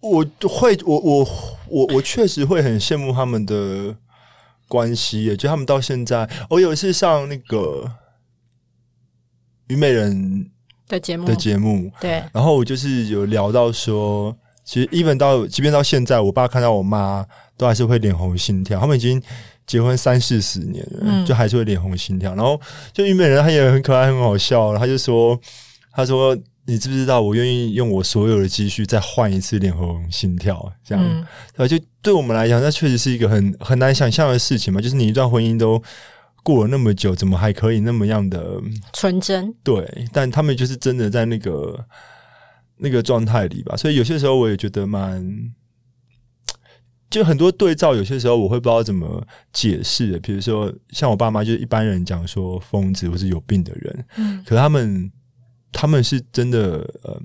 [0.00, 1.28] 我会我我
[1.66, 3.94] 我我确实会很羡慕他们的
[4.66, 7.92] 关系也，就他们到现在，我有一次上那个
[9.66, 10.50] 虞美人
[10.88, 14.34] 的节目的节目，对，然后我就是有聊到说，
[14.68, 17.24] 其实 even 到即便到现在，我爸看到我妈
[17.56, 18.78] 都还是会脸红心跳。
[18.78, 19.22] 他们已经
[19.66, 22.34] 结婚三四十年了，嗯就还是会脸红心跳。
[22.34, 22.60] 然后
[22.92, 25.40] 就虞美人她也很可爱，很好笑，他就说，
[25.92, 26.36] 他说。
[26.70, 30.70] 你知不知道，我愿意用我所有的积蓄再换一次脸红心跳？
[30.84, 34.78] 这样，嗯对，就对我们来讲，那确实是一个很很难想象的事情嘛。
[34.78, 35.82] 就是你一段婚姻都
[36.42, 38.60] 过了那么久，怎么还可以那么样的
[38.92, 41.82] 纯真，对，但他们就是真的在那个
[42.78, 45.24] 那个状态里吧，所以有些时候我也觉得蛮，
[47.10, 50.18] 就很多对照，有些时候我会不知道怎么解释的。
[50.20, 55.12] 比如说，像我爸妈，就是一般人讲说疯子或是有病的人，嗯可他们
[55.72, 57.20] 他们是真的呃。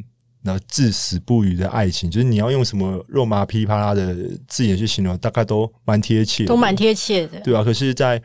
[0.46, 4.14] 然后至死不渝的爱情，就是你要用什么肉麻噼里啪啦的
[4.46, 7.40] 字眼去形容，大概都蛮贴切的，都蛮贴切的。
[7.40, 8.22] 对啊，可是，在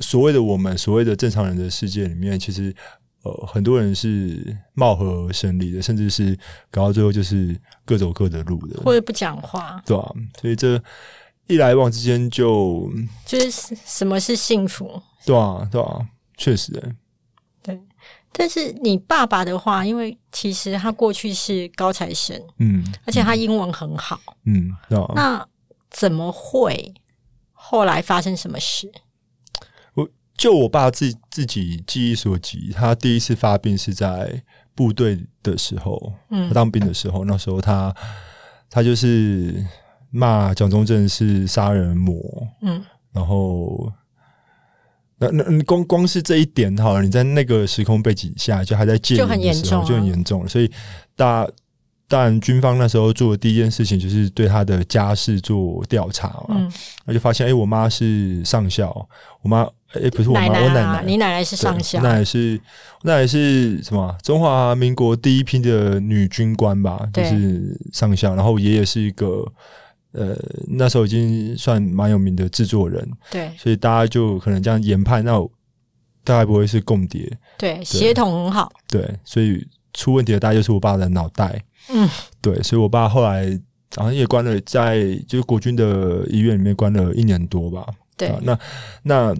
[0.00, 2.74] 所谓的我们所谓的正常人的世界里面，其实
[3.26, 6.38] 呃很多人是貌合神离的，甚至是
[6.70, 10.82] 搞到最后就是各走各的路的，或者不讲话，对啊，所以这
[11.46, 12.90] 一来往之间就
[13.24, 15.00] 就是什么是幸福？
[15.24, 16.06] 对啊，对啊，
[16.36, 16.96] 确实、欸，
[17.62, 17.80] 对。
[18.32, 24.70] 但是你爸爸的话，因为其实他过去是高材生，嗯而且他英文很好，嗯。
[25.14, 25.46] 那
[25.90, 26.92] 怎么会
[27.52, 28.92] 后来发生什么事？
[30.36, 34.42] 就我爸自自己记忆所及，他第一次发病是在
[34.74, 36.48] 部队的时候，嗯。
[36.48, 37.94] 他当兵的时候，那时候他
[38.68, 39.64] 他就是
[40.10, 42.14] 骂蒋中正是杀人魔，
[42.62, 42.82] 嗯。
[43.12, 43.90] 然后
[45.18, 50.70] 那那那光光是这一点好了，你在那个时空背景下，就还在戒严的时候就很严重了，所以
[51.14, 51.48] 大
[52.06, 56.72] 但军方那时候做的第一件事情就是对他的家世做调查嘛，嗯，
[57.06, 59.08] 那就发现哎、诶我妈是上校，
[59.42, 59.66] 我妈
[59.96, 62.60] 哎、诶不是我妈，奶奶我奶啊，奶，你奶奶是上校对，那也是
[63.02, 64.16] 那也是什么？
[64.22, 68.34] 中华民国第一批的女军官吧，就是上校。
[68.34, 69.44] 然后我爷爷是一个
[70.12, 70.36] 呃，
[70.68, 75.38] 那时候已经算蛮有名的制作人，对所以大家就可能这样研判，那
[76.24, 82.08] 大概不会是共谍，对，协同很好，对，所以出问题的大概就是我爸的脑袋，嗯，
[82.40, 83.60] 对，所以我爸后来
[83.94, 87.86] 好像也关了在就是国军的医院里面关了一年多吧，
[88.16, 88.58] 对啊，那
[89.02, 89.36] 那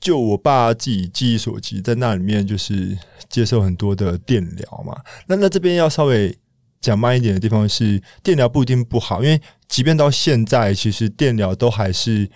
[0.00, 2.96] 就我爸自己记忆所及，在那里面就是
[3.28, 4.96] 接受很多的电疗嘛。
[5.26, 6.34] 那那这边要稍微
[6.80, 12.28] 讲慢一点的地方是，电疗不一定不好，因为即便到现在，其实电疗都还是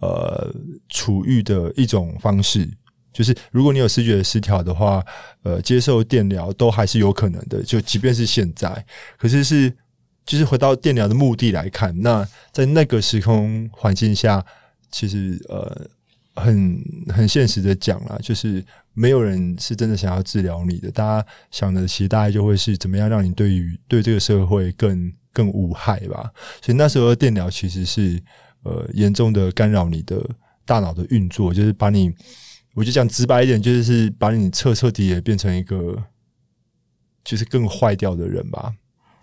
[0.00, 0.52] 呃
[0.88, 2.68] 处愈的一种方式。
[3.12, 5.04] 就是如果你有视觉失调的话，
[5.42, 7.62] 呃，接受电疗都还是有可能的。
[7.62, 8.84] 就即便是现在，
[9.18, 9.70] 可是是
[10.24, 14.44] 就是回到电疗的目的来看，那在那个时空环境下，
[14.90, 15.86] 其实呃
[16.34, 18.64] 很很现实的讲啦，就是
[18.94, 20.90] 没有人是真的想要治疗你的。
[20.90, 26.30] 大家想的其实大概就会是怎么样让你对于对这个社会更更无害吧。
[26.60, 28.22] 所以那时候电疗其实是
[28.62, 30.24] 呃严重的干扰你的
[30.64, 32.12] 大脑的运作，就是把你。
[32.74, 35.94] 我就讲直白一点，就是是把你彻彻底底变成一个，
[37.22, 38.72] 就是更坏掉的人吧。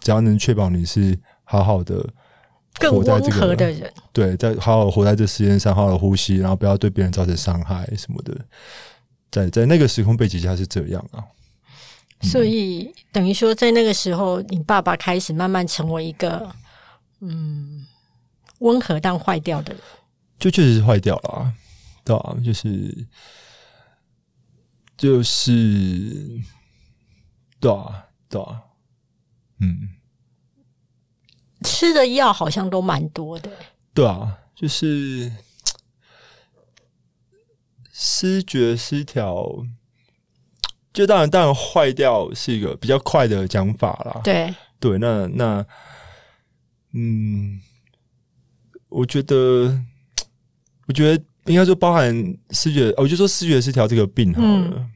[0.01, 2.07] 只要能确保你是好好的
[2.75, 8.37] 更温和的人，对，在好好活在这世界上，好好呼吸，然后不要对别人造成伤害什么的。
[9.31, 11.23] 在在那个时空背景下是这样啊，
[12.21, 16.49] 所以等于说，在那个时候，你爸爸开始慢慢成为一个
[17.19, 17.85] 嗯
[18.59, 19.81] 温和但坏掉的人。
[20.39, 21.53] 就确实是坏掉了、啊，
[22.03, 23.07] 对啊，就是
[24.97, 26.39] 就是
[27.59, 28.63] 对啊，对啊，
[29.59, 29.89] 嗯，
[31.69, 33.49] 吃的药好像都蛮多的，
[33.93, 35.31] 对啊，就是
[37.93, 39.45] 视觉失调，
[40.91, 44.21] 就当然当然坏掉是一个比较快的讲法啦。
[44.23, 45.65] 对，对，那那
[46.93, 47.59] 嗯，
[48.89, 49.79] 我觉得，
[50.87, 52.13] 我觉得应该说包含
[52.51, 54.91] 视觉，我就说视觉失调这个病好了，嗯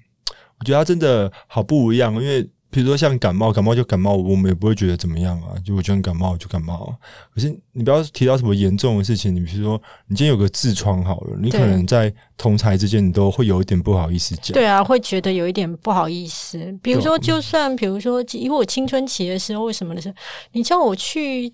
[0.60, 2.50] 我觉得它真的好不一样，因为。
[2.74, 5.54] 比如说像感冒，感冒就感冒，我们也不会觉得怎么样啊。
[5.64, 6.96] 就我觉得感冒就感冒，
[7.32, 9.34] 可是你不要提到什么严重的事情。
[9.34, 14.54] 你比如说，你今天有个痔疮好了，你可能在同才之间，你都会有一点不好意思讲。
[14.54, 16.58] 对啊，会觉得有一点不好意思。
[16.82, 20.16] 比如说，就算比如说，因为我青春期的时候，为什么的时候，
[20.54, 21.54] 你叫我去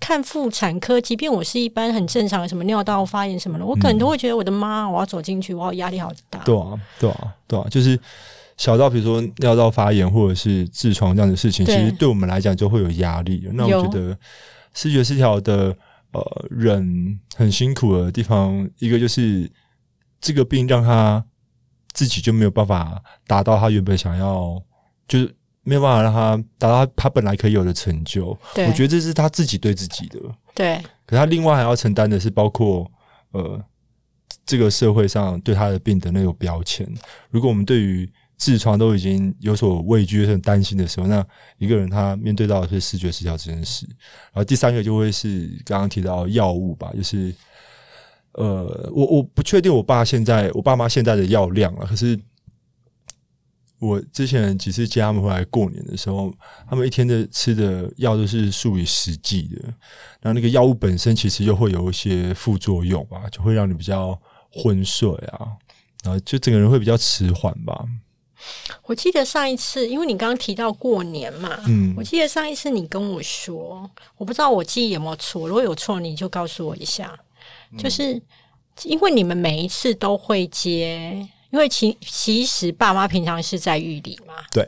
[0.00, 6.40] 看妇产科，即便我是一般很正常的什么尿道发炎什么的，我可能都会觉得我的妈，我要走进去，我压力好大。
[6.40, 7.98] 对啊，对啊，对啊，就是
[8.56, 13.48] 小到比如说尿道发炎或者是痔疮这样的事情，其对实对我们来讲就会有压力。
[13.52, 14.16] 那我有觉得
[14.72, 15.76] 视觉失调的
[16.12, 19.50] 呃人很辛苦的地方，一个就是
[20.20, 21.24] 这个病让他
[21.92, 24.62] 自己就没有办法达到他原本想要，
[25.08, 28.28] 就是没有办法让他达到他他本来可以有的成就。
[28.28, 30.18] 我觉得这是他自己对自己的。
[30.54, 32.88] 对可他另外还要承担的是包括
[33.32, 33.60] 呃
[34.46, 36.88] 这个社会上对他的病的那个标签。
[37.30, 38.08] 如果我们对于
[38.38, 41.24] 痔疮都已经有所畏惧、很担心的时候，那
[41.58, 43.86] 一个人他面对到的是视觉失调这件事。
[44.32, 47.34] 然后第三个就会是刚刚提到药物吧，就是
[48.32, 52.18] 呃，我我不确定我爸现在我爸妈现在的药量了，可是。
[53.80, 56.32] 我之前几次接他们回来过年的时候，
[56.66, 59.74] 他们一天的吃的药都是数以十计的。
[60.22, 64.18] 那那个药物本身其实又会有一些副作用吧，就会让你比较
[64.50, 65.52] 昏睡啊，
[66.02, 67.84] 然后就整个人会比较迟缓吧。
[68.84, 77.18] 我记得上一次，因为你刚刚提到过年嘛，嗯我记得上一次你跟我说，我不知道我记忆有没有错，如果有错，你就告诉我一下。
[77.72, 78.20] 嗯就是
[78.82, 84.66] 因为你们每一次都会接，因为其其实爸妈平常是在狱里嘛，对。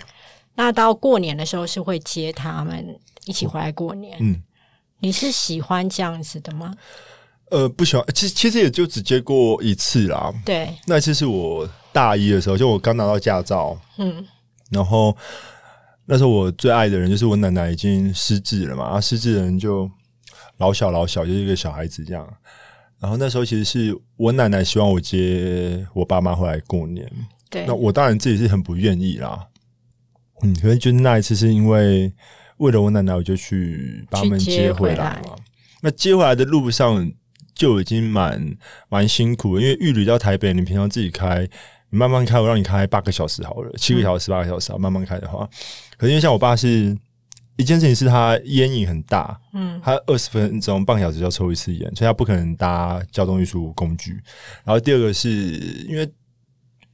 [0.54, 4.16] 那到过年的时候是会接他们一起回来过年。
[4.20, 4.42] 嗯，
[5.00, 6.74] 你是喜欢这样子的吗？
[7.50, 10.34] 呃，不喜欢，其实其实也就只接过一次啦。
[10.44, 14.24] 对，那次是我大一的时候，就我刚拿到驾照，嗯，
[14.70, 15.16] 然后
[16.06, 19.88] 那时候我最爱的人就是我奶奶已经失智了嘛，然后失智的人就
[20.58, 22.28] 老小老小，就是一个小孩子这样。
[22.98, 27.08] 然后那时候其实是我奶奶希望我接我爸妈回来过年，
[27.48, 29.46] 对那，我当然自己是很不愿意啦。
[30.42, 32.12] 嗯，可是就是那一次是因为
[32.56, 35.36] 为了我奶奶，我就去把他们接接回回来来嘛。
[35.82, 37.08] 那接回来的路上
[37.56, 38.56] 就已经蛮
[38.88, 41.48] 蛮辛苦的，因为玉旅到台北，你平常自己开，
[41.90, 45.48] 你慢慢开，我让你开八个小时好了，七个小时、八个小时啊，慢慢开的话，
[45.96, 46.96] 可是因为像我爸是
[47.56, 54.12] 一件事情是他烟瘾很大，嗯，他二十分钟、半个小时就要抽一次烟，所以他不可能搭交通运输工具。
[54.62, 55.30] 然后第二个是
[55.88, 56.06] 因为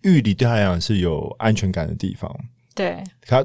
[0.02, 2.32] 玉里对他来讲是有安全感的地方，
[2.74, 3.44] 对，他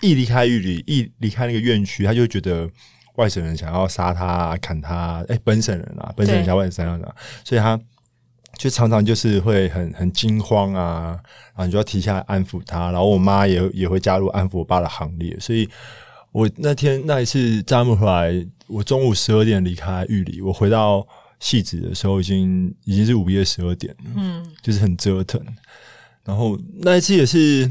[0.00, 2.70] 一离开玉里，一离开那个院区，他就会觉得
[3.16, 7.78] 外省人想要杀他、砍他，哎、本省人啊，本省人想外省人啊，所以他
[8.58, 11.18] 就常常就是会很很惊慌啊，
[11.54, 15.68] 然后你就要停下来安抚他，然后我妈也也会加入安抚我爸的行列，所以
[16.30, 18.32] 我那天那一次扎姆回来，
[18.66, 21.06] 我中午十二点离开玉里，我回到
[21.40, 25.42] 戏子的时候已经已经是午夜十二点了，嗯，就是很折腾。
[26.24, 27.68] 然后那一次也是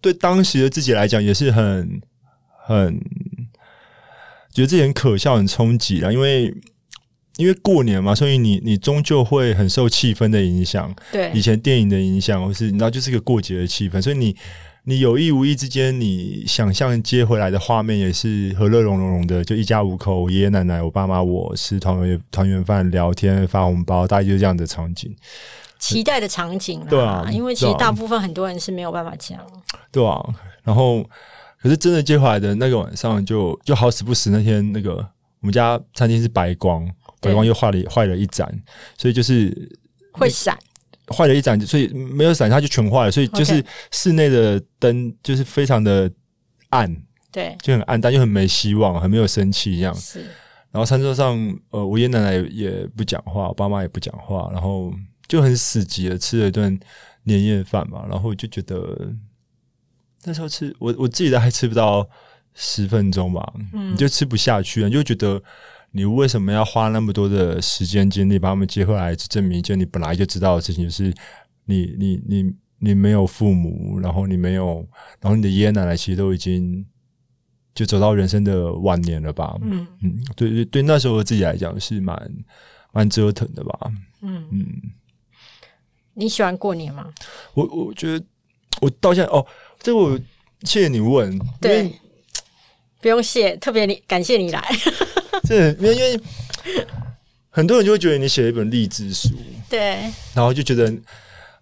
[0.00, 2.00] 对当时的自己来讲，也是很
[2.66, 3.00] 很
[4.58, 6.52] 觉得自己很可笑、很冲击啊，因为
[7.36, 11.30] 因为过年嘛，所以你你终究会很受气氛的影响，对。
[11.32, 14.34] 以，前电影的影响，或是你知道，就是个过节的气氛，所以你
[14.82, 25.14] 你有意无意之间，你想象接回来的画面也是和乐融融的，就一家五口，我爷爷奶奶、我爸妈、我吃团圆团圆饭、聊天、发红包，大概就是这样的场景。
[25.78, 29.38] 期待的场景啦，对啊因为其实大部分很多人是没有办法讲，
[29.92, 30.20] 对啊，
[30.64, 31.08] 然后
[31.60, 34.94] 可是真的接回来的那个晚上就，就好死不死，那天那个
[35.40, 36.88] 我们家餐厅是白光，
[37.20, 38.48] 白光又坏了坏了一盏，
[38.96, 39.52] 所以就是
[40.12, 40.56] 会闪，
[41.08, 46.10] 坏了一盏，所以没有闪，它就全坏了，所以就是室内的灯就是非常的
[46.70, 46.96] 暗，
[47.32, 49.94] 对，就很暗淡，又很没希望，很没有生气一样。
[49.94, 50.20] 是，
[50.70, 51.36] 然后餐桌上，
[51.70, 54.92] 呃，我爷爷奶奶也也不讲话，我爸妈也不讲话，然后
[55.26, 56.78] 就很死寂的吃了一顿
[57.24, 59.12] 年夜饭嘛，然后就觉得
[60.24, 62.08] 那时候吃我我自己的还吃不到
[62.54, 65.42] 十分钟吧，嗯你就吃不下去，你就觉得
[65.92, 71.14] 你为什么要花那么多的时间精力把他们接回来，去证明一件你本来就知道的事情，就是
[71.64, 74.86] 你你你你没有父母，然后你没有，
[75.20, 76.84] 然后你的爷爷奶奶其实都已经
[77.74, 82.30] 就走到人生的晚年了吧，嗯嗯，对对对，那时候自己来讲是蛮
[82.92, 83.78] 蛮折腾的吧。
[84.20, 84.66] 嗯，嗯，
[86.14, 87.12] 你喜欢过年吗？
[87.54, 88.24] 我我觉得
[88.80, 89.46] 我到现在哦，
[89.80, 90.18] 这我
[90.64, 91.92] 谢谢你问，对，
[93.00, 94.62] 不用谢，特别你感谢你来，
[95.48, 96.20] 这因为因为
[97.50, 99.30] 很多人就会觉得你写了一本励志书，
[99.68, 100.00] 对，
[100.34, 100.90] 然后就觉得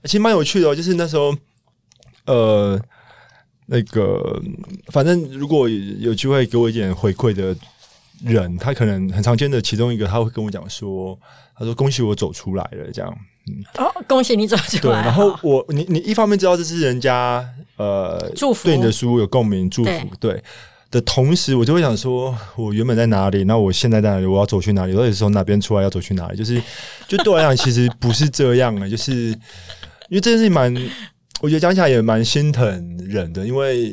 [0.05, 1.35] 其实蛮有趣的、哦，就是那时候
[2.27, 2.81] 呃
[3.67, 4.43] 那个
[4.89, 7.57] 反正如果有有机会给我一点回馈的
[8.25, 11.19] 人，他可能很常见的其中一个他会跟我讲说，
[11.55, 13.19] 他说恭喜我走出来了这样。
[13.77, 17.47] 哦，恭喜你走出对，来，然后我你你一方面知道这是人家
[17.77, 20.43] 呃祝福对你的书有共鸣祝福，对
[20.91, 26.63] 的同时，我就会想说，我原本在哪里，那我现在在哪里，我要走去哪里，到底是从哪边出来要走去哪里，就是
[27.09, 29.31] 就对我来讲，其实不是这样的，就是
[30.09, 30.75] 因为这件事情蛮，
[31.41, 33.93] 我觉得讲起来也蛮心疼人的，因为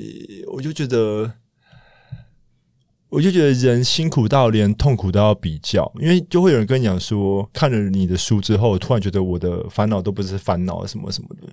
[0.52, 1.32] 我就觉得。
[3.10, 11.48] 我就觉得人辛苦到连痛苦都要比较，因为就会有人跟你讲说，看了你的书之后，突然觉得我的烦恼都不是烦恼什么什么的。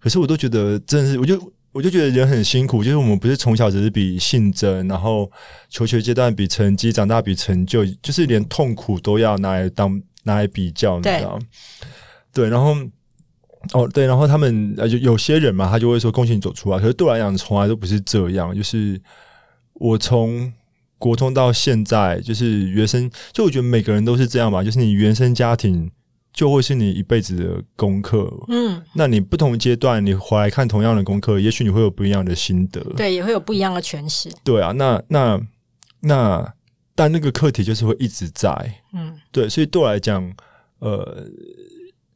[0.00, 1.40] 可是我都觉得真的是，我就
[1.76, 5.30] 我就觉得人很辛苦，就是我们不是从小只是比竞争，然后
[5.68, 11.46] 求学阶段比成绩，长大比成就，就是连痛苦都要拿来当拿来比较，你知道吗？
[12.32, 12.74] 对，然后。
[13.72, 16.78] 哦，对，然后他们呃，就有些人嘛，他就会说恭喜你走出来。
[16.78, 18.54] 可是对我来讲，从来都不是这样。
[18.54, 19.00] 就是
[19.72, 20.52] 我从
[20.98, 24.62] 国中到现在，就是原生，就我觉得每个人都是这样吧。
[24.62, 25.90] 就是你原生家庭
[26.36, 28.30] 就会是你一辈子的功课。
[28.48, 32.80] 嗯，那你不同阶段，你回来看同样的功课，也许你会有不一样的心得。
[32.94, 35.40] 对，也会有不一样的诠释，对啊，那那
[36.00, 36.54] 那，
[36.94, 38.50] 但那个课题就是会一直在。
[38.92, 40.30] 嗯，对，所以对我来讲，
[40.80, 41.26] 呃，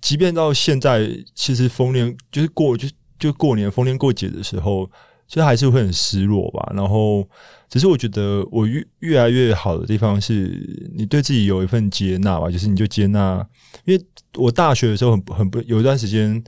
[0.03, 2.87] 即便到现在，其实逢年就是过就
[3.19, 4.91] 就过年逢年过节的时候，
[5.31, 6.73] 就还是会很失落吧。
[6.75, 7.25] 然后，
[7.69, 13.47] 只是我觉得我越越来越好的地方是，你对自己有一份接纳吧，就是你就接纳。
[13.85, 14.05] 因为
[14.35, 16.43] 我大学的时候很很不有一段时间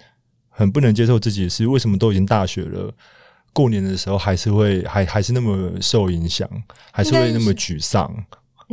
[0.49, 2.93] 很不能接受自己是为什么都已经大学了，
[3.53, 6.49] 过年的时候还是会还还是那么受影响，
[6.91, 8.13] 还是会那么沮丧。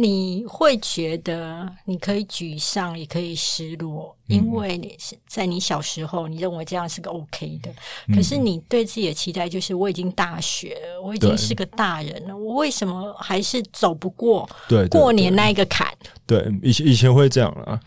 [0.01, 7.69] 你会觉得你可以沮丧，也可以失落，因为你是在你小时候，你认为这样是个 OK 的。
[8.15, 15.85] 可是你对自己的期待就是，我已经大学了，我已经是个大人了，我为什么还是走不过对过年那一个坎？
[16.25, 17.77] 对，以前以前会这样啊。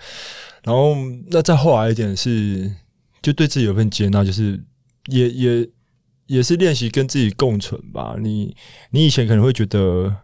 [0.64, 0.94] 然后
[1.30, 2.70] 那再后来一点是，
[3.22, 4.62] 就对自己有份接纳，就是
[5.06, 5.68] 也也
[6.26, 8.16] 也是练习跟自己共存吧。
[8.18, 8.54] 你
[8.90, 10.14] 你以前可能会觉得。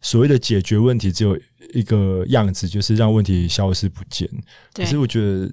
[0.00, 1.38] 所谓的解决问题只有
[1.74, 4.28] 一个样子，就是让问题消失不见。
[4.72, 5.52] 可是我觉得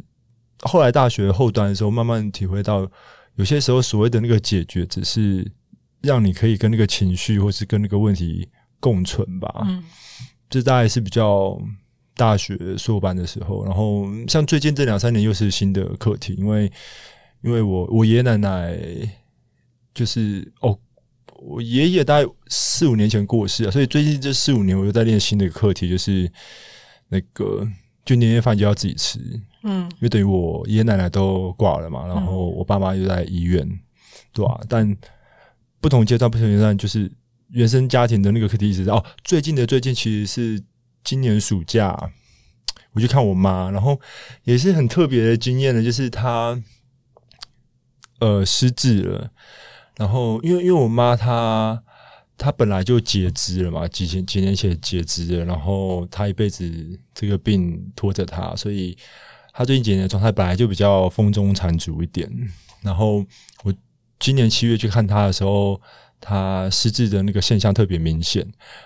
[0.60, 2.90] 后来大学后端的时候，慢慢体会到，
[3.36, 5.52] 有些时候所谓的那个解决，只是
[6.02, 8.48] 让你可以跟那个情绪或是跟那个问题
[8.80, 9.64] 共存吧。
[9.68, 9.84] 嗯，
[10.50, 11.60] 这大概是比较
[12.16, 13.66] 大学硕班的时候。
[13.66, 16.72] 然后像最近这两三年又是新的课题，因为
[17.42, 18.78] 因为我我爷爷奶奶
[19.94, 20.78] 就是哦。
[21.48, 26.30] 我爷爷大概四五年前过世啊，所以最近这四五年我又在练新的课题，就是
[27.10, 27.68] 那个
[28.04, 29.20] 就年夜饭就要自己吃，
[29.64, 33.68] 嗯，因为等于我爷爷奶奶都挂了嘛，然后我爸妈又在医院，
[34.34, 34.60] 对吧？
[34.68, 34.98] 但
[35.80, 37.12] 不同阶段、不同阶段，就是
[37.50, 39.06] 原生家庭的那个课题一直哦。
[39.24, 40.64] 最近的最近其实是
[41.04, 41.96] 今年暑假，
[42.94, 44.00] 我去看我妈，然后
[44.46, 46.60] 也是很特别的经验的，就是她
[48.20, 49.32] 呃失智了。
[49.98, 51.82] 然后，因为因为我妈她
[52.38, 58.98] 她本来就截肢了嘛，几前几年前截肢了，然后她一辈子这个病拖着她，所以
[59.54, 62.30] 她最近几年的状态本来就比较风中残烛一点。
[62.82, 63.26] 然后
[63.64, 63.74] 我
[64.20, 65.80] 今年七月去看她的时候，
[66.20, 68.42] 她失智的那个现象特别明显，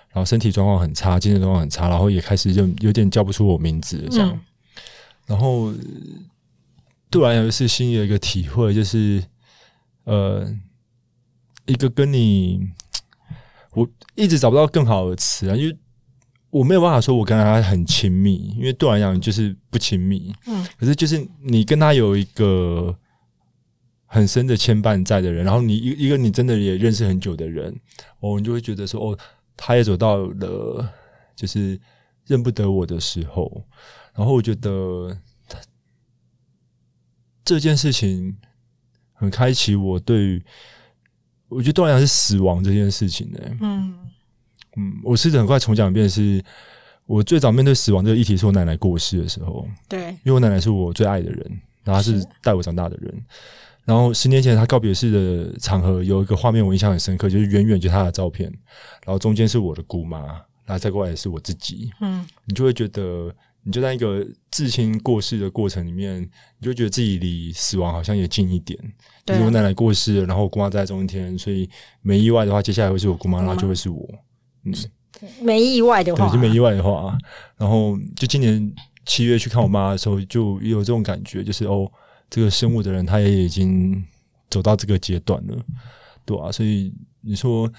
[0.09, 4.39] 然后身体状况很差，精神状况很差，然后也开始就有点叫不出我名字这样。
[5.25, 5.73] 然后
[7.09, 9.23] 突然有一次新的一个体会，就是
[10.03, 10.47] 呃。
[11.69, 12.67] 一个跟你，
[13.73, 15.77] 我一直找不到更好的词啊，因为
[16.49, 20.33] 我没有办法说我跟他很亲密，因为对我来讲就是不亲密。
[20.47, 22.97] 嗯，可是就是你跟他有一个
[24.07, 27.79] 很深的牵绊在的人，然后你一一个你真的也认识很久的人，
[28.19, 29.19] 哦，你就会觉得说，哦，
[29.55, 30.91] 他也走到了
[31.35, 31.79] 就是
[32.25, 33.63] 认不得我的时候，
[34.15, 35.15] 然后我觉得
[37.45, 38.35] 这件事情
[39.13, 40.41] 很开启我对。
[41.49, 43.39] 我觉得断然是死亡这件事情呢。
[43.59, 43.93] 嗯
[44.77, 46.41] 嗯，我试着很快重讲一遍，是
[47.05, 49.67] 我最早面对死亡这个议题，是我奶奶过世的时候。
[49.87, 53.13] 对，因为我奶奶是我最爱的人，然后是带我长大的人。
[53.83, 58.47] 然后十年前她告别式的场合，有一个画面我印象很深刻，就是远远就她的照片，
[59.03, 60.19] 然后中间是我的姑妈，
[60.65, 61.89] 然后再过来是我自己。
[62.01, 63.35] 嗯，你就会觉得。
[63.61, 68.79] 你就在一个至亲过世的过程里面，你就觉得自己离死亡好像也近一点。
[69.29, 71.69] 就是我奶奶过世了，然后我姑妈在中天，所以
[72.01, 74.07] 没意外的话，接下来会是我姑妈，然后就会是我。
[74.65, 74.73] 嗯，
[75.41, 77.17] 没意外的话，对，就没意外的话，
[77.57, 78.73] 然后就今年
[79.05, 81.91] 七月去看我妈的时候，就有这种感觉，就是哦，
[82.29, 84.03] 这个生物的人他也已经
[84.49, 85.55] 走到这个阶段了，
[86.25, 87.71] 对啊，所以你说。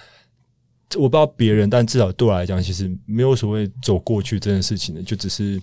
[0.97, 5.57] 我不知道别人，但至少对我来讲，其实没有所谓走过去这件事情的，就只是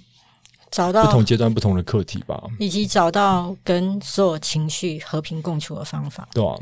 [0.71, 6.29] 找到不同阶段不同的课题吧，以及找到跟所有情绪和平共处的方法。
[6.33, 6.55] 对啊，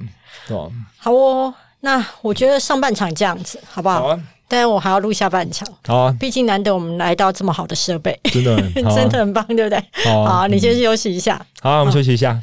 [0.47, 0.67] 对啊。
[0.97, 4.01] 好哦，那我觉得上半场这样子好不好？
[4.01, 4.21] 好啊。
[4.49, 5.67] 但是我还要录下半场。
[5.85, 6.17] 好啊。
[6.21, 8.57] 毕竟难得我们来到这么好的设备，真的
[8.95, 9.85] 真的很棒，对不对？
[10.05, 11.45] 好，你先休息一下。
[11.61, 12.41] 好，我们休息一下。